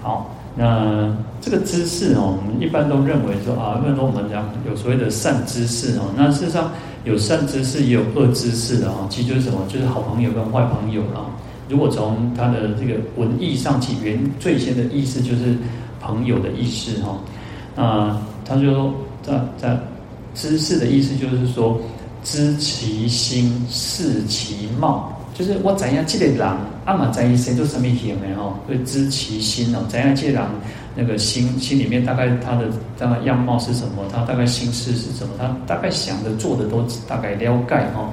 [0.01, 6.71] 好，那这个知识哦，我们一般都认为说啊，因为说我们讲有所谓的善知识哦，那事实上
[7.05, 9.59] 有善知识也有恶知识的啊，其实就是什么？
[9.69, 11.31] 就是好朋友跟坏朋友啊。
[11.69, 15.55] 如果从他的这个文义上起源，最先的意思就是
[16.01, 18.21] 朋友的意思哈，啊。
[18.47, 19.79] 他就说，在在
[20.35, 21.79] 知识的意思就是说，
[22.23, 26.47] 知其心，视其貌，就是我怎样这个人，
[26.85, 30.41] 阿玛在一生都什么行的吼，会知其心哦，怎样这个人
[30.95, 38.09] 那个心心里面大概他的大概样貌是什么，他大概心思是什么，他大概想的做的都大概了解哦。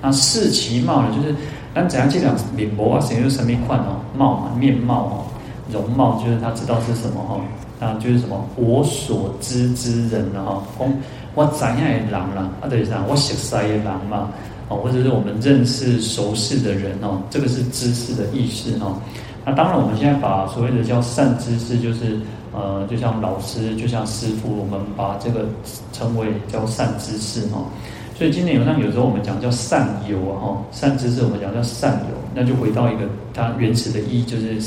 [0.00, 1.34] 那视其貌呢，就是
[1.74, 5.24] 那怎样这个人面貌啊，谁有什么款哦，貌嘛，面貌哦，
[5.70, 7.40] 容貌就是他知道是什么哦。
[7.80, 10.88] 啊，就是什么我所知之人啊，讲
[11.34, 14.30] 我怎样的人啦，啊，等于啥，我熟悉的人嘛，
[14.76, 18.96] 或者是我们认识熟识的人哦，这个是知识的意思哦。
[19.44, 22.18] 那当然，我们现在把所谓的叫善知识，就是
[22.52, 25.46] 呃，就像老师，就像师傅，我们把这个
[25.92, 27.66] 称为叫善知识哦。
[28.14, 34.60] 所以今天有那有时候我们讲叫善友啊，哈，善知识我们讲叫善友，那就回到一个它原始的意义，就是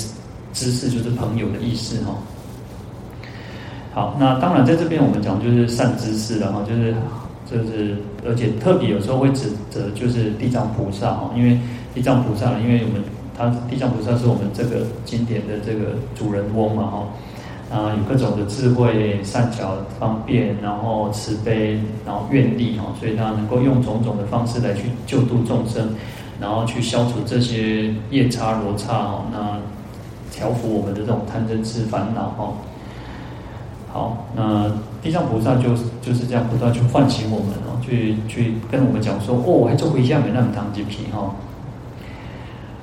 [0.51, 2.17] 知识就是朋友的意思哈。
[3.93, 6.93] 好，那当然在这边我们讲就是善知识了哈，就是
[7.45, 7.95] 就是，
[8.27, 11.59] 而且特别有时候会指责就是地藏菩萨哈，因为
[11.93, 13.03] 地藏菩萨，因为我们
[13.37, 25.89] 他地藏菩萨是我们这个经典的这个主人翁嘛哈，啊有各种的智慧、善巧、方便，然后慈悲，然后愿力哈，所以他能够用种种的方式来去救度众生，
[26.41, 29.59] 然后去消除这些夜叉罗刹哈，那
[30.31, 32.53] 调伏我们的这种贪嗔痴烦恼哈。
[33.95, 34.69] 好，那
[35.01, 35.69] 地藏菩萨就
[36.01, 41.33] 就是这样不断去唤醒我们哦，去去跟我们讲说，哦，还做回向没那么长几皮哈。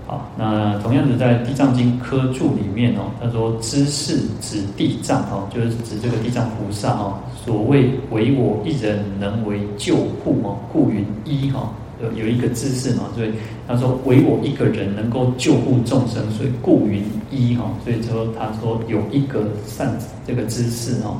[0.06, 11.70] 好，那同样的在《地藏经》科注里面哦，他说知是指地藏哦，就是指这个地藏菩萨哦，所谓唯我一人能为救护哦，故云一哈。
[12.16, 13.30] 有一个知识嘛，所以
[13.66, 21.16] 他说唯我一个人能够救护众生，所以故云一哈，所以说他说有一个善这个知识哈，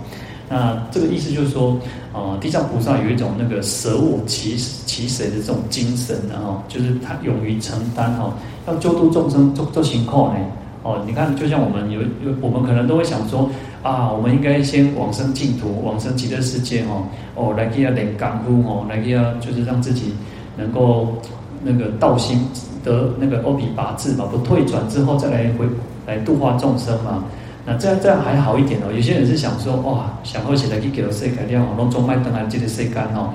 [0.49, 1.79] 那这个意思就是说，
[2.13, 8.35] 呃，地藏菩萨有一种那个舍我其其谁的这种精神的哈，就是他勇于承担哈，
[8.67, 10.45] 要救度众生做做情况呢，
[10.83, 13.49] 哦，你看就像我们有有我们可能都会想说
[13.83, 17.03] 啊，我们应该先往生净土，往生极乐世界哈，
[17.35, 20.13] 哦，来给他点功夫哦，来给他就是让自己。
[20.57, 21.15] 能够
[21.63, 22.47] 那个道心
[22.85, 25.67] 得那个欧比拔智嘛，不退转之后再来回
[26.07, 27.25] 来度化众生嘛。
[27.65, 28.93] 那这样这样还好一点哦。
[28.93, 33.31] 有些人是想说哇，想喝起来去给了世界这样，然后中脉灯还记得谁干哦。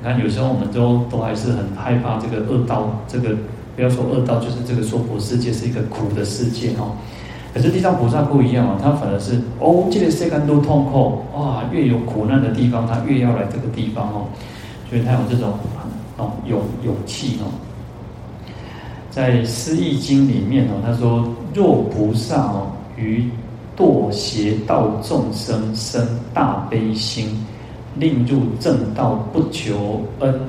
[0.00, 3.30] 你看有时候我们都都还是很害怕这个恶道，这个
[3.74, 6.92] 不要说恶道，就是这个娑婆世界是一个苦的世界哦。
[7.54, 14.26] 可是地藏菩萨不一样啊，他反而是哦，这个世间都痛苦哇，越有苦难的地方，他越要来这个地方哦，
[14.90, 15.52] 所以他有这种
[16.16, 17.50] 哦勇勇气哦。
[19.10, 23.28] 在《思义经》里面哦，他说：若菩萨哦，于
[23.76, 27.44] 堕邪道众生生大悲心，
[27.96, 30.40] 令入正道，不求恩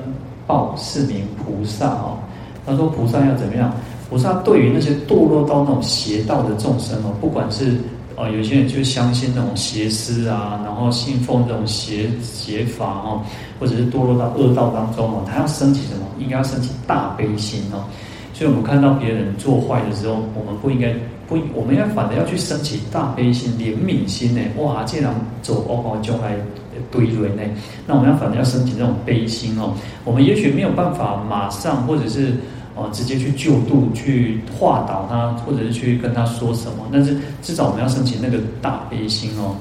[0.46, 2.16] 报，是名菩萨哦。
[2.64, 3.70] 他说菩萨要怎么样？
[4.08, 7.78] 菩萨对于那些堕落到那种邪道的众生哦，不管是
[8.16, 13.22] 呃有些人就相信那种邪师啊，然后信奉这种邪邪法哦，
[13.58, 16.06] 或者是堕落到恶道当中哦，他要升起什么？
[16.18, 17.84] 应该要升起大悲心哦。
[18.32, 20.92] 所以我们看到别人做坏的时候，我们不应该
[21.28, 24.40] 不，我们要反而要去升起大悲心、怜悯心呢。
[24.58, 26.36] 哇，既然走恶道就来
[26.90, 27.42] 堆人呢，
[27.86, 29.74] 那我们要反而要升起这种悲心哦。
[30.04, 32.34] 我们也许没有办法马上或者是。
[32.76, 39.54] 哦，直接去救度、去化导他，或者是去跟他说什么，但是至少我们要升起那个大悲心哦。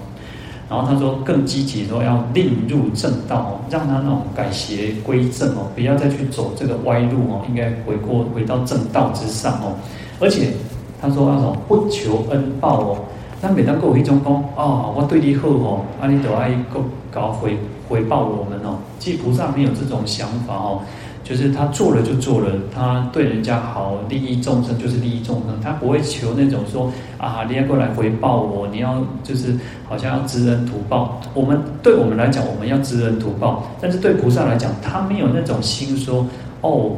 [0.70, 9.76] 然后他说更积极说要令入正道哦，让他那种改邪归正哦，不要再去走这个歪路哦，应该回过回到正道之上哦。
[10.20, 10.52] 而且
[11.00, 12.98] 他说那种不求恩报哦，
[13.42, 17.56] 那每当过一种功啊，我对你好哦，啊你都爱够搞回
[17.88, 18.80] 回报我们哦。
[18.98, 20.82] 其实菩萨没有这种想法哦。
[21.24, 29.56] 就是他做了就做了，他对人家好，利益众生就是利益众生，他不会求那种说啊，你要过来回报我，你要就是
[29.88, 31.22] 好像要知恩图报。
[31.34, 36.28] 我们对我们来讲，我们要知恩图报，但是对菩萨来讲，他没有那种心说
[36.60, 36.92] 哦，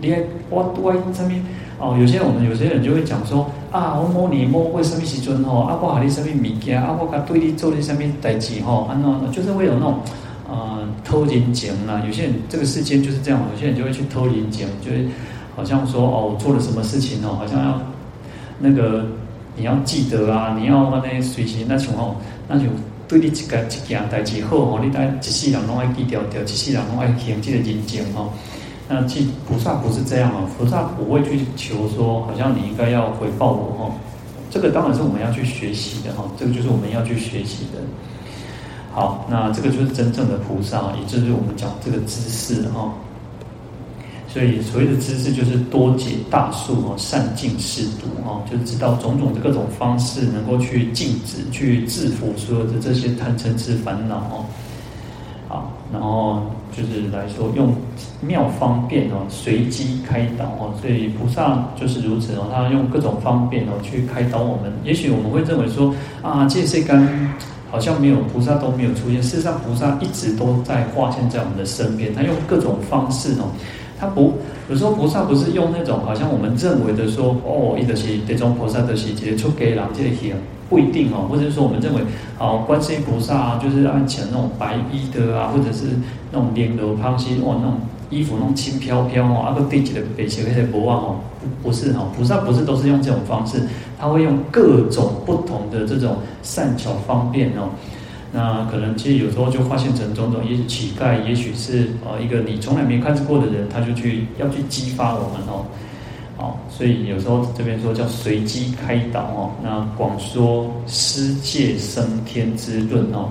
[0.00, 0.12] 你
[0.50, 1.40] 我我上面
[1.78, 10.00] 哦，有些我们有些人就会讲说啊，我摸你摸会什么时阵吼，啊我和你什么物件，啊我甲对你做的什么代志吼，啊那就是会有那种。
[10.48, 12.02] 啊、偷人情啊！
[12.06, 15.06] 有些人这个世间就是这样，有些人就会去偷人情，就是
[15.54, 17.82] 好像说哦，我做了什么事情哦，好像要
[18.58, 19.04] 那个
[19.56, 22.16] 你要记得啊，你要那随行那种哦，
[22.48, 22.64] 那就
[23.06, 28.30] 对你一个一件代志好哦，你大概一世人拢爱记掉掉，一世人拢爱还这个人情哦。
[28.88, 33.92] 那其菩萨不是这样哦，菩萨不会去求说，好像你应该要回报我哦。
[34.50, 37.82] 这个当然是我们要去学习的哈，这个就是我们要去学习的。
[38.92, 42.92] 好，那这个就是真正的菩萨，也就是我们讲这个知识哈。
[44.28, 54.44] 所以所谓的知识，就是多解大数哦，善尽世毒哦，就是知道种种的各种方式，能够去禁止、去制服所有的这些贪嗔痴烦恼哦。
[55.48, 56.42] 好，然后
[56.76, 57.72] 就是来说用
[58.20, 60.74] 妙方便哦，随机开导哦。
[60.80, 64.70] 所以菩萨就是如此哦，他用各种方便哦去开导我们。
[64.84, 67.06] 也许我们会认为说啊，这些干。
[67.70, 72.14] 好像没有菩萨都没有出现，事实上菩萨一直都在化现在我们的身边。
[72.14, 73.52] 他用各种方式哦，
[73.98, 74.34] 他不
[74.70, 80.34] 有时候菩萨不是用那种好像我们认为的说哦，一个是这种菩萨的细节出给人这些，
[80.68, 81.26] 不一定哦。
[81.28, 82.00] 或者是说我们认为
[82.38, 85.86] 哦，观世音菩萨啊，就是按前那种白衣的啊，或者是
[86.32, 91.16] 那种莲罗胖西哦，那种衣服那种轻飘飘哦，啊个对起的北斜那些博望哦，
[91.62, 93.62] 不不是哈，菩萨不是都是用这种方式。
[93.98, 97.68] 他会用各种不同的这种善巧方便哦，
[98.32, 105.66] 那可能其实有时候就化现成种种，也许乞丐，也许是呃一个你从来没看过的人，他就去要去激发我们哦，
[106.36, 113.28] 好，所以有时候这边说叫随机开导哦，那广说施戒升天之论哦，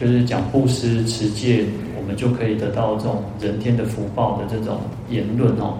[0.00, 1.64] 就是讲布施持戒，
[1.98, 4.78] 我们就可以得到这种人天的福报的这种
[5.10, 5.74] 言论哦，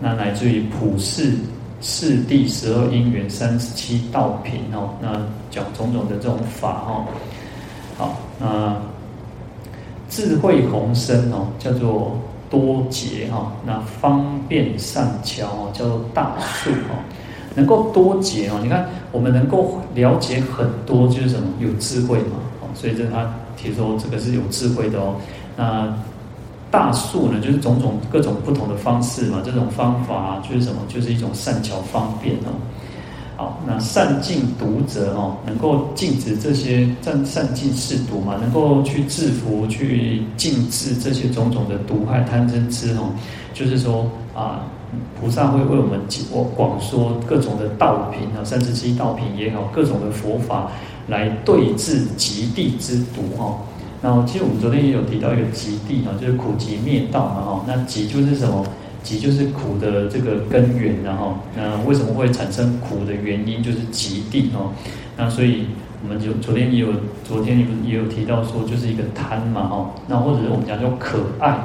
[0.00, 1.32] 那乃至于普世。
[1.80, 5.12] 四谛十二因缘三十七道品哦，那
[5.50, 7.06] 讲种种的这种法哦，
[7.96, 8.76] 好，那
[10.08, 12.18] 智慧宏深哦，叫做
[12.50, 17.00] 多劫哈，那方便善巧哦，叫做大数哦，
[17.54, 25.16] 能够多劫哦，你看我们能够了解很多，就是什么有智慧嘛，哦，所以这他提出这个是有智慧的哦，
[25.56, 25.94] 那。
[26.70, 30.80] 大数呢，就是种种各种不同的方式嘛，这种方法就是什么？
[30.88, 32.54] 就是一种善巧方便哦。
[33.36, 43.10] 好，那善尽毒者哦，能够禁止这些善善尽四毒嘛，能够去制服、去禁止这些种种的毒害贪嗔痴哦。
[43.54, 44.60] 就是说啊，
[45.18, 45.98] 菩萨会为我们
[46.30, 50.70] 广广说各种的道品啊，三十七道品也好，各种的佛法
[51.08, 53.58] 来对治极地之毒哦。
[54.02, 57.64] 然后，其实我们昨天也有提到一个极地哈，就是苦集灭道嘛哈。
[57.66, 58.64] 那集就是什么？
[59.02, 64.72] 集就是苦的这个根源，然后那为什么会产生苦的原因就是极地哦。
[65.16, 65.68] 那所以
[66.02, 66.88] 我们就昨天也有，
[67.24, 69.90] 昨天也有提到说，就是一个贪嘛哈。
[70.06, 71.58] 那或者是我们讲叫可爱，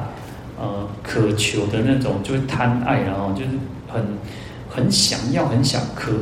[0.58, 3.50] 呃，渴求的那种，就是贪爱然后就是
[3.90, 4.02] 很
[4.70, 6.14] 很想要、很想渴、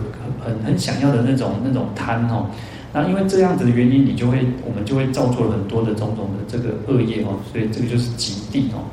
[0.43, 2.47] 很很想要的那种那种贪哦。
[2.93, 7.35] 那因为这样子的原因，你就会我们就会造作了很多的种种的这个恶业哦。
[7.51, 8.85] 所以这个就是极地哦。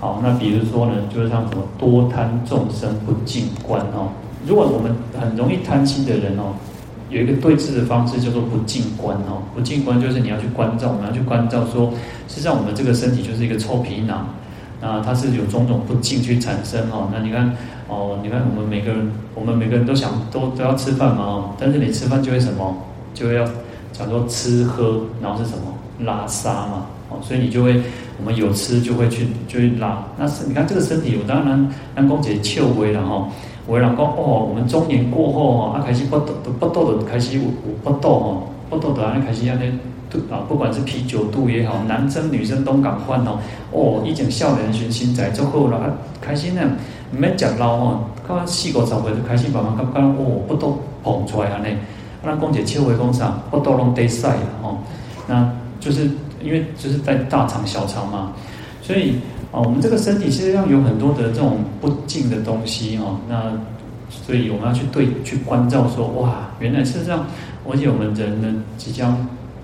[0.00, 4.10] 好，那比如说呢，就是像什么多贪众生不净观哦。
[4.44, 6.52] 如果我们很容易贪心的人哦，
[7.10, 9.40] 有一个对治的方式叫做不净观哦。
[9.54, 11.92] 不净观就是你要去关照，我们要去关照说，
[12.26, 14.26] 实际上我们这个身体就是一个臭皮囊，
[14.80, 17.08] 那它是有种种不净去产生哦。
[17.12, 17.54] 那你看
[17.86, 22.76] 哦，你看我们每个人，我们每个人都想都都要吃饭嘛哦，但是你吃饭就会什么，
[23.14, 23.44] 就要
[23.92, 25.64] 讲说吃喝，然后是什么
[26.00, 27.80] 拉撒嘛哦，所以你就会。
[28.20, 33.26] 我们有吃就会去就会拉，那是你看这个身体，我当然让公姐笑微了哈。
[33.66, 37.42] 我老公哦，我们中年过后哈，啊开始不抖不抖的开始有
[37.82, 39.66] 不抖哈，不抖的啊开始让那
[40.08, 43.38] 度啊，不管是啤酒肚也好，男生女生都敢换哦。
[43.72, 45.90] 哦，一整少年寻新仔之后了啊，
[46.20, 46.60] 开心呢，
[47.10, 51.66] 没讲老哦，刚四五十岁就开始慢慢刚刚哦，不抖捧出来啊呢，
[52.24, 54.78] 让公姐笑微讲啥，不抖拢得赛了哦，
[55.26, 55.50] 那
[55.80, 56.10] 就是。
[56.44, 58.32] 因为就是在大肠小肠嘛，
[58.82, 59.12] 所以
[59.52, 63.16] 啊，我们这个身体实际上有很多的这种不净的东西哦。
[63.28, 63.52] 那
[64.10, 67.24] 所以我们要去对去关照说，哇，原来事实上。
[67.70, 69.16] 而且我们人呢，即将，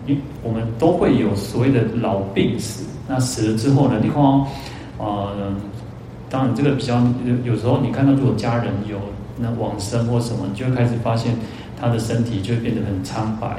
[0.07, 2.85] 因我们都会有所谓的老病死。
[3.09, 4.47] 那死了之后呢，你看啊、
[5.35, 5.53] 呃，
[6.31, 9.01] 当然这个比较有有时候你看到如果家人有
[9.37, 11.35] 那往生或什么，你就会开始发现
[11.81, 13.59] 他的身体就会变得很苍白。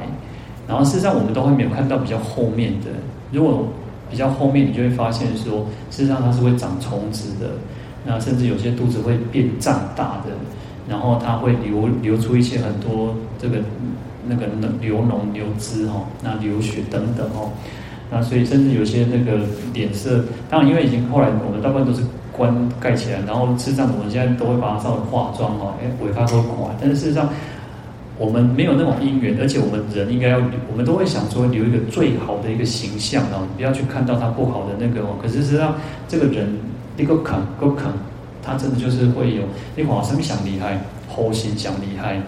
[0.68, 2.90] 然后事实上，我们都会没有看到比较后面的。
[3.32, 3.66] 如果
[4.08, 7.50] 比较后面，你就会发现说，事实上它是会长虫子的。
[8.06, 10.30] 那甚至有些肚子会变胀大的，
[10.88, 13.58] 然后它会流流出一些很多这个
[14.28, 14.46] 那个
[14.80, 17.50] 流脓流汁哈，那流血等等哦。
[18.08, 19.40] 那所以甚至有些那个
[19.74, 26.70] 脸色，当然因为已经后来我们大部分都是棺盖起来，然后事实上我们现在都会把它稍微化妆哦，哎，尾巴都垮。
[26.80, 27.28] 但是事实上。
[28.20, 30.36] 我们没有那种因缘，而且我们人应该要，
[30.70, 35.16] 我们都会想说留一个最好的一个形象啊，不要去看到他不好的那个哦。
[35.22, 35.74] 可是实际上，
[36.06, 36.46] 这个人
[36.98, 37.90] 一个肯，个肯，
[38.42, 39.44] 他真的就是会有，
[39.74, 42.20] 你往生想厉害，后心想厉害。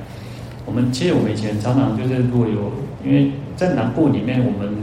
[0.64, 2.72] 我们其实我们以前常常就是如果有，
[3.04, 4.74] 因为在南部里面，我们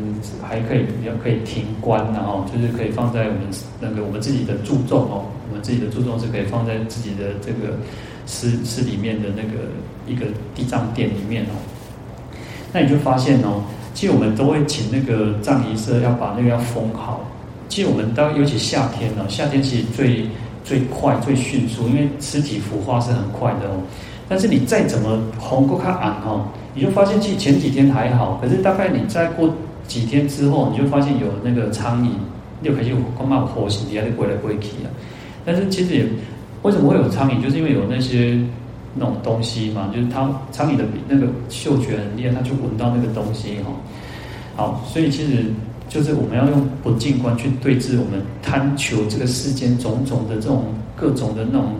[0.48, 3.42] 还可以比较可以停棺，然后就是可以放在我们
[3.82, 7.74] 那个我们自己的注重哦，我们自己的注重是可以放在自己的这个。
[8.30, 9.66] 寺寺里面的那个
[10.08, 11.58] 一个地藏殿里面哦，
[12.72, 13.64] 那你就发现哦，
[13.96, 17.26] 其实我们都会请那个葬仪社要把那个要封好。
[17.68, 20.28] 其实我们到尤其夏天哦，夏天其实最
[20.64, 23.82] 最快最迅速，因为尸体腐化是很快的哦。
[24.30, 29.50] 但是你再怎么红过它暗哦，你就发现其实前几天还好，可是大概你再过
[29.88, 32.12] 几天之后，你就发现有那个苍蝇
[32.62, 34.90] 又开始有光冒火星底下就飞来过去了。
[35.44, 36.06] 但是其实也。
[36.62, 37.42] 为什么会有苍蝇？
[37.42, 38.38] 就是因为有那些
[38.94, 43.72] 那种东西嘛，就是它苍蝇的那个嗅觉很厉害，它就闻到那个东西哈。
[44.58, 45.46] 好，所以其实
[45.88, 50.66] 就是我们要用不净观去对治我们贪求这个世间种种的这种
[50.98, 51.76] 各种的那种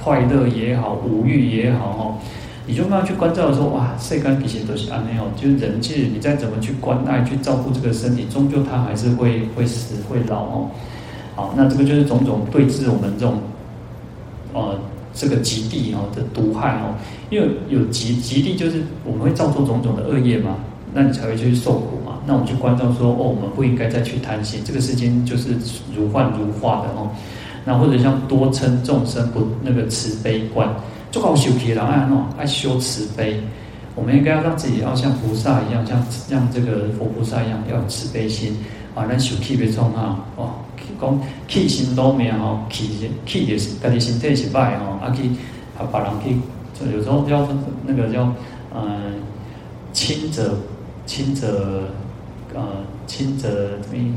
[0.00, 2.18] 快乐也好，无欲也好哈。
[2.64, 10.70] 你就慢慢去关照说，哇，世间其实都是安内哦，就是人，其实你再怎么去关爱、去照顾这个身体，终究它还是会会死、会老哦。
[11.34, 13.40] 好，那这个就是种种对治我们这种。
[14.56, 14.78] 呃，
[15.12, 16.94] 这个极地哦的毒害哦，
[17.30, 20.56] 因为有极极地，就是我们会造作种种的恶业嘛，
[20.94, 22.18] 那你才会去受苦嘛。
[22.26, 25.50] 那我们就关照说，哦，我们不应该再去贪心，这个世间就是
[25.94, 27.10] 如幻如化的哦。
[27.64, 30.68] 那或者像多嗔众生不那个慈悲观，
[31.10, 33.40] 做好修皮了啊，喏，爱修慈悲，
[33.94, 38.56] 我们应该要让自己要像菩萨一样，像像这个佛菩萨一样，要有慈悲心
[38.96, 40.50] 啊，咱受气别冲啊，哦。
[40.98, 45.28] 讲气心都没有吼，气气也是，家己身体是坏吼，啊去
[45.76, 46.36] 啊别人去，
[46.72, 47.46] 就有时候叫
[47.84, 48.32] 那个叫
[48.74, 49.12] 嗯
[49.92, 50.56] 亲者
[51.04, 51.82] 亲者
[52.54, 52.62] 呃
[53.06, 53.48] 亲者
[53.82, 54.14] 什么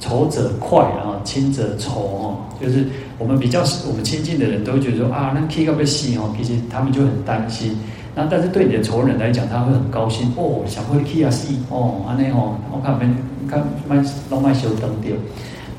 [0.00, 2.86] 仇者快啊，亲者仇哦，就是
[3.18, 7.76] 我们比较我们亲近的人都会觉得说啊，那气要被吸哦，其实他们就很担心。
[8.14, 13.04] 那但是对你的仇人来讲，他会很高兴哦，想会气啊死哦，安尼哦，我看没
[13.48, 15.16] 看卖老卖修灯掉。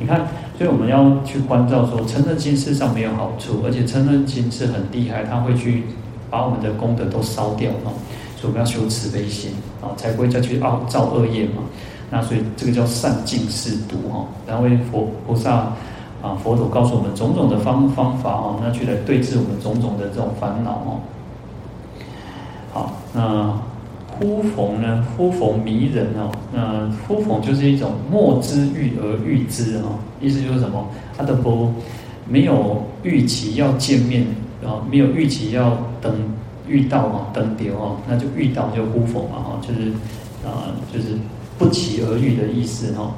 [0.02, 5.84] 你看，所以我们要去关照说，嗔恨心事上没有好处，而且嗔恨心是很厉害，它会去
[6.30, 7.92] 把我们的功德都烧掉哦。
[8.38, 9.52] 所以我们要修慈悲心
[9.82, 11.64] 啊，才不会再去造造恶业嘛。
[12.10, 14.26] 那所以这个叫善尽四毒哈。
[14.48, 15.74] 然后为佛菩萨
[16.22, 21.00] 啊，佛陀告诉我们种种的方方法哦，那去来对治我们种种的这种烦恼哦。
[22.72, 23.54] 好，那。
[24.20, 25.06] 忽逢呢？
[25.16, 26.30] 忽逢迷人哦。
[26.54, 29.98] 那忽逢就是一种莫之欲而欲之哦。
[30.22, 30.86] 意思就是什么？
[31.18, 31.72] 他的不
[32.28, 34.24] 没有预期要见面，
[34.64, 36.14] 啊没有预期要等
[36.68, 39.90] 遇到哦，等别哦，那就遇到就忽逢嘛哈，就是
[40.46, 41.16] 啊就是
[41.58, 43.12] 不期而遇的意思哈。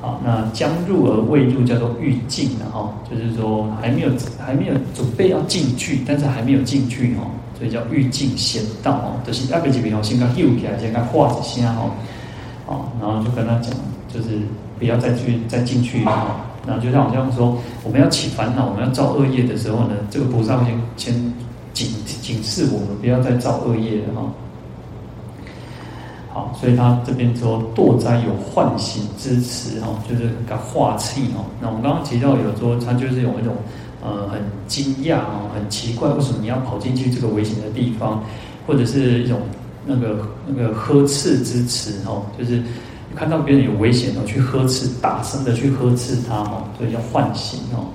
[0.00, 7.26] 好，那将入而未入叫做欲进的哈，就是说还没有还没有准备要进去，但是还没有进去哦，
[7.58, 11.90] 所以叫欲进先到哦，就是阿个这边哦，先跟右起来，先跟画一下哦，
[12.66, 13.72] 好，然后就跟他讲，
[14.12, 14.38] 就是
[14.78, 21.34] 不要再去再进去哈，那就像好像说我们要起烦恼，我们要造恶业的时候呢，这个菩萨先先
[21.72, 24.22] 警警示我们不要再造恶业了哈。
[26.30, 31.44] 好所以他这边说堕灾有唤醒之词哈，就是个化气哈。
[31.60, 33.54] 那我们刚刚提到有说他就是有一种
[34.02, 38.22] 呃很惊讶哦，很奇怪，为什么你要跑进去这个危险的地方，
[38.66, 39.40] 或者是一种
[39.86, 42.62] 那个那个呵斥之词哦，就是
[43.14, 47.86] 看到别人有危险哦，去呵斥，大声的去呵斥他哦，所以叫唤醒哦。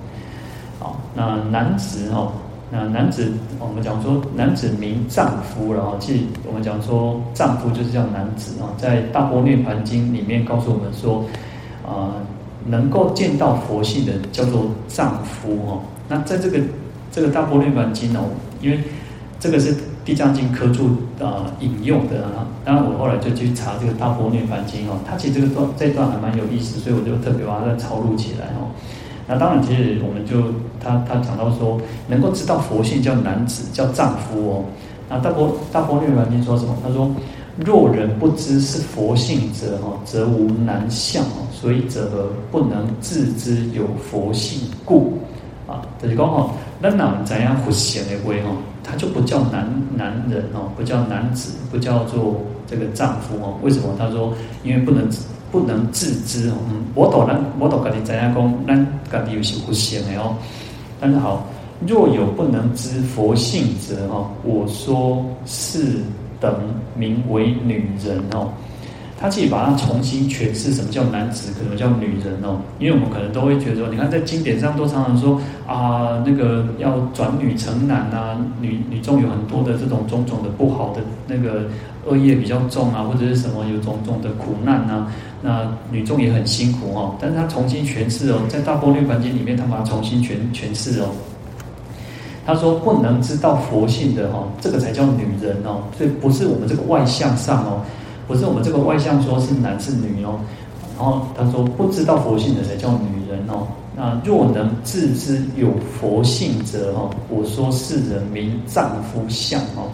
[0.80, 2.32] 好，那男子哦。
[2.76, 11.24] 那男子，我们讲说男子名丈夫，然后即我们讲说丈夫就是叫男子哦，在《大波涅盘经》里面告诉我们说，
[11.86, 12.18] 啊，
[12.68, 15.82] 能够见到佛性的叫做丈夫哦。
[16.10, 16.60] 那在这个
[17.12, 18.26] 这个《大波涅槃经》哦，
[18.62, 18.80] 因为
[19.40, 19.74] 这个是
[20.06, 20.90] 《地藏经》科注
[21.24, 28.72] 啊引用的啊，当然我后来就去查这个《大波涅槃经》哦，它其实这个段这段还蛮有意思，所以我就特别把它抄录起来哦。
[29.26, 30.54] 那当然，其实我们就
[30.84, 34.66] 他他讲到说，能够知道佛性叫男子，叫丈夫哦。
[35.10, 36.76] 那大波大波涅槃经说什么？
[36.84, 37.10] 他说：
[37.58, 41.48] 若人不知是佛性者哦，则无男相哦。
[41.52, 45.14] 所以者不能自知有佛性故
[45.68, 45.82] 啊？
[46.02, 48.50] 就是讲哦，那哪怎样不显的为哈？
[48.84, 52.36] 他就不叫男男人哦，不叫男子，不叫做
[52.68, 53.58] 这个丈夫哦。
[53.62, 53.96] 为什么？
[53.98, 54.34] 他说，
[54.64, 55.08] 因为不能。
[55.54, 56.56] 不能自知哦，
[56.96, 58.76] 我懂咱我懂家己怎样讲，咱
[59.12, 60.36] 家己有是不行的哦。
[61.00, 61.46] 但是好，
[61.86, 66.00] 若有不能知佛性者哦，我说是
[66.44, 66.54] 等
[66.98, 68.52] 名为女人哦。
[69.16, 72.60] 他自己把它重新诠释，什么叫男子，可能叫女人哦。
[72.78, 81.64] 因为我们可能都会觉得说，你看在经典上都常常说啊，那个要转女成男啊，女女众有很多的这种种种的不好的那个
[82.06, 85.10] 恶业比较重啊，或者是什么有种种的苦难啊。
[85.42, 91.08] 那女众也很辛苦哦，但是他重新诠释哦，在大般涅槃经里面，他把它重新诠诠释哦。
[92.46, 97.82] 他说不能知道佛性的哦，这个才叫女人哦，所以不是我们这个外相上哦，
[98.28, 100.40] 不是我们这个外相说是男是女哦。
[100.98, 103.68] 然后他说不知道佛性的才叫女人哦。
[103.96, 105.70] 那若能自知有
[106.00, 109.90] 佛性者哦，我说是人名丈夫相哦。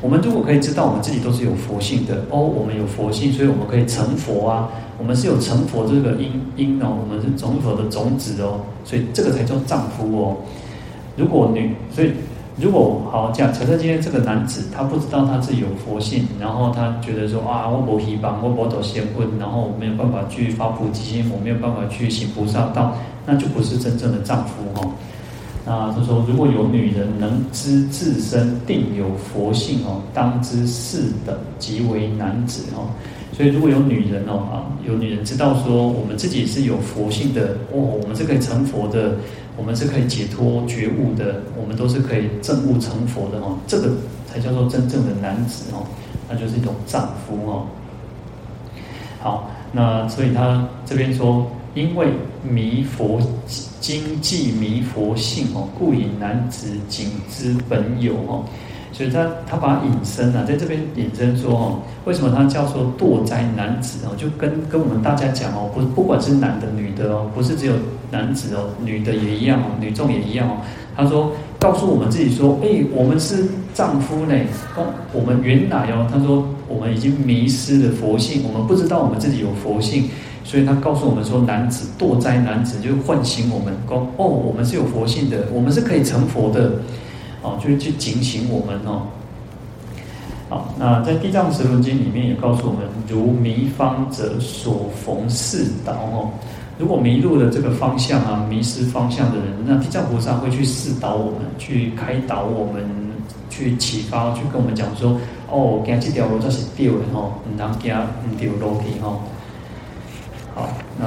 [0.00, 4.68] 我们如果可以知道我们自己都是有佛性的哦，我们有佛性，所以我们可以成佛啊。
[4.98, 10.36] 我们是有成佛这个因因哦，我们是成佛的种子哦，所以这个才叫丈夫哦。
[11.16, 12.10] 如果女，所以
[12.56, 22.96] 如果好讲，假设今天这个男子他不知道他自己有佛性，然后他觉得说啊，我没希望，我没得仙婚，然后我没有办法去发菩提心，我没有办法去行菩萨道，
[23.26, 24.90] 那就不是真正的丈夫哦。
[25.66, 32.86] 那就说，如果有女人能知自身定有佛性哦，当知是等即为男子哦。
[33.32, 39.16] 所以如果有女人哦啊，有女人知道说我们自己是有佛性的哦，我们是可以成佛的，
[39.56, 43.90] 我们是可以解脱觉悟的，我们都是可以证悟成佛的哦，这个
[44.26, 45.86] 才叫做真正的男子哦，
[46.28, 47.66] 那就是一种丈夫哦。
[49.20, 51.50] 好，那所以他这边说。
[51.74, 52.06] 因为
[52.44, 53.20] 迷佛
[53.80, 58.44] 经济迷佛性哦，故以男子仅知本有哦，
[58.94, 64.14] 所以他他把引申啊，在这边引申说哦，为什么他叫做堕灾男子哦？
[64.16, 67.74] 就跟跟我们大家讲哦，不不管是男的女的哦，不是只有
[68.12, 70.58] 男子哦，女的也一样哦，女众也一样哦。
[70.96, 74.34] 他说告诉我们自己说，哎，我们是丈夫呢，
[75.12, 80.08] 我们原来哦，他说我们已经迷失了佛性，我们不知道我们自己有佛性。
[80.46, 86.70] 所以他告诉我们说，男子堕灾，男子就唤醒我们，说哦，我们是有佛性的，我们是可以成佛的，
[87.44, 89.02] 哦，就是去警醒我们哦。
[90.48, 96.30] 好，那在《地藏十轮经》里面也告诉我们，如迷方者所逢示导哦。
[96.76, 102.84] 如果迷路了这个方向啊，迷失方向的人，那地藏菩萨会去示导我们，去开导我们，
[103.48, 105.12] 去启发，去跟我们讲说，
[105.50, 109.20] 哦，走这条路这是对的哦，唔能走唔对路去哦。
[110.54, 110.68] 好，
[110.98, 111.06] 那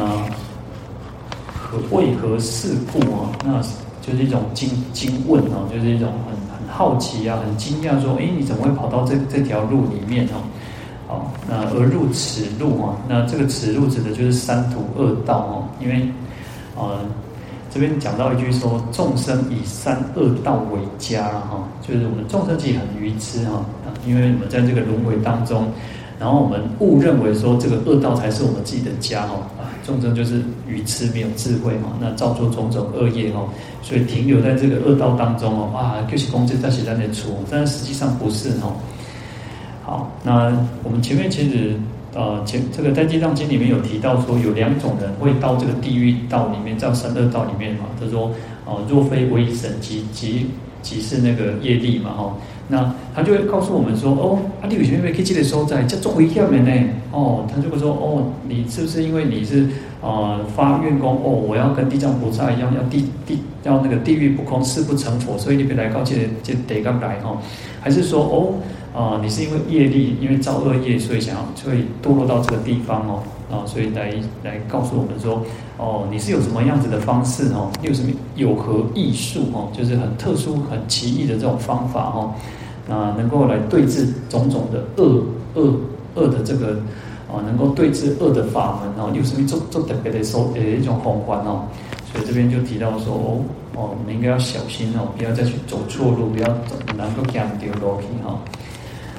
[1.53, 3.29] 何为何事故啊？
[3.43, 3.61] 那
[4.07, 10.39] 就是一种惊惊问哦，就是一种很很好奇啊，很惊讶，说：哎，你怎么会跑到这这条路里面哦？
[11.07, 16.07] 好，那而入此路啊，那这个此路指的就是三途恶道哦，因为
[16.77, 16.99] 呃，
[17.69, 23.65] 这边讲到一句说，众生以三恶道为家哈，就是我们众生其实很愚痴哈，
[24.05, 25.67] 因为我们在这个轮回当中，
[26.19, 33.43] 然后我们误认为说这个恶道才是我们自己的家哈，啊，众生就是愚痴没有智慧嘛，那造作种种恶业哈，
[33.81, 38.73] 所以停留在这个恶道当中哦，啊，就是工资在写在那出，但实际上不是哈。
[39.83, 40.51] 好，那
[40.83, 41.75] 我们前面其实。
[42.13, 47.81] 呃，前这个《在经藏经》里面有提到说，有两种人会到这个地狱道里面，在三恶道里面嘛。
[47.99, 48.31] 他说，
[48.65, 50.47] 哦、若非为神即即
[50.81, 52.33] 即是那个业力嘛，哈。
[52.69, 56.71] 那他就会告诉我们说，哦，啊，你为什么会去这个所在，叫做危险的呢？
[57.11, 59.67] 哦，他就会说，哦，你是不是因为你是
[60.01, 61.13] 呃发愿功？
[61.23, 67.37] 哦，我要跟地藏菩萨一样，要地地要那个地狱不空，誓不成佛，所以你别来告这这得刚来哈？
[67.81, 68.53] 还是说，哦？
[68.93, 74.11] 啊、呃，你是因为业力，因为造恶业，所以想要，所以堕落到这个地方哦，啊，所以来
[74.43, 75.43] 来告诉我们说，
[75.77, 82.33] 哦，你是有什么样子的方式哦，你有什么有何异术哦，就是很特殊、很奇异的这种方法哦，
[82.89, 85.23] 啊，能够来对治种种的恶
[85.55, 85.73] 恶
[86.15, 86.79] 恶的这个
[87.29, 91.67] 啊，能够对治恶的法门哦，有什么做做特别的收呃一种宏观哦，
[92.11, 93.43] 所以这边就提到说，哦，
[93.75, 98.39] 哦，我们应该要小心哦，不要再去走错路，不要走能够讲丢路去哈。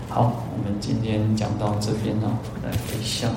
[0.08, 2.30] 好，我们今天讲到这边呢，
[2.64, 3.30] 来回向，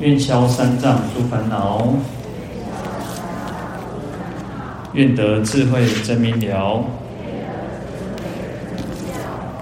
[0.00, 1.86] 愿消三障诸烦恼，
[4.94, 6.84] 愿得智慧真明了，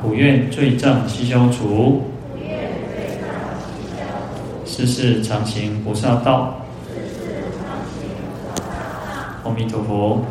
[0.03, 2.03] 普愿罪障悉消除，
[4.67, 6.57] 世世常行菩萨道，
[9.45, 10.25] 阿弥陀佛。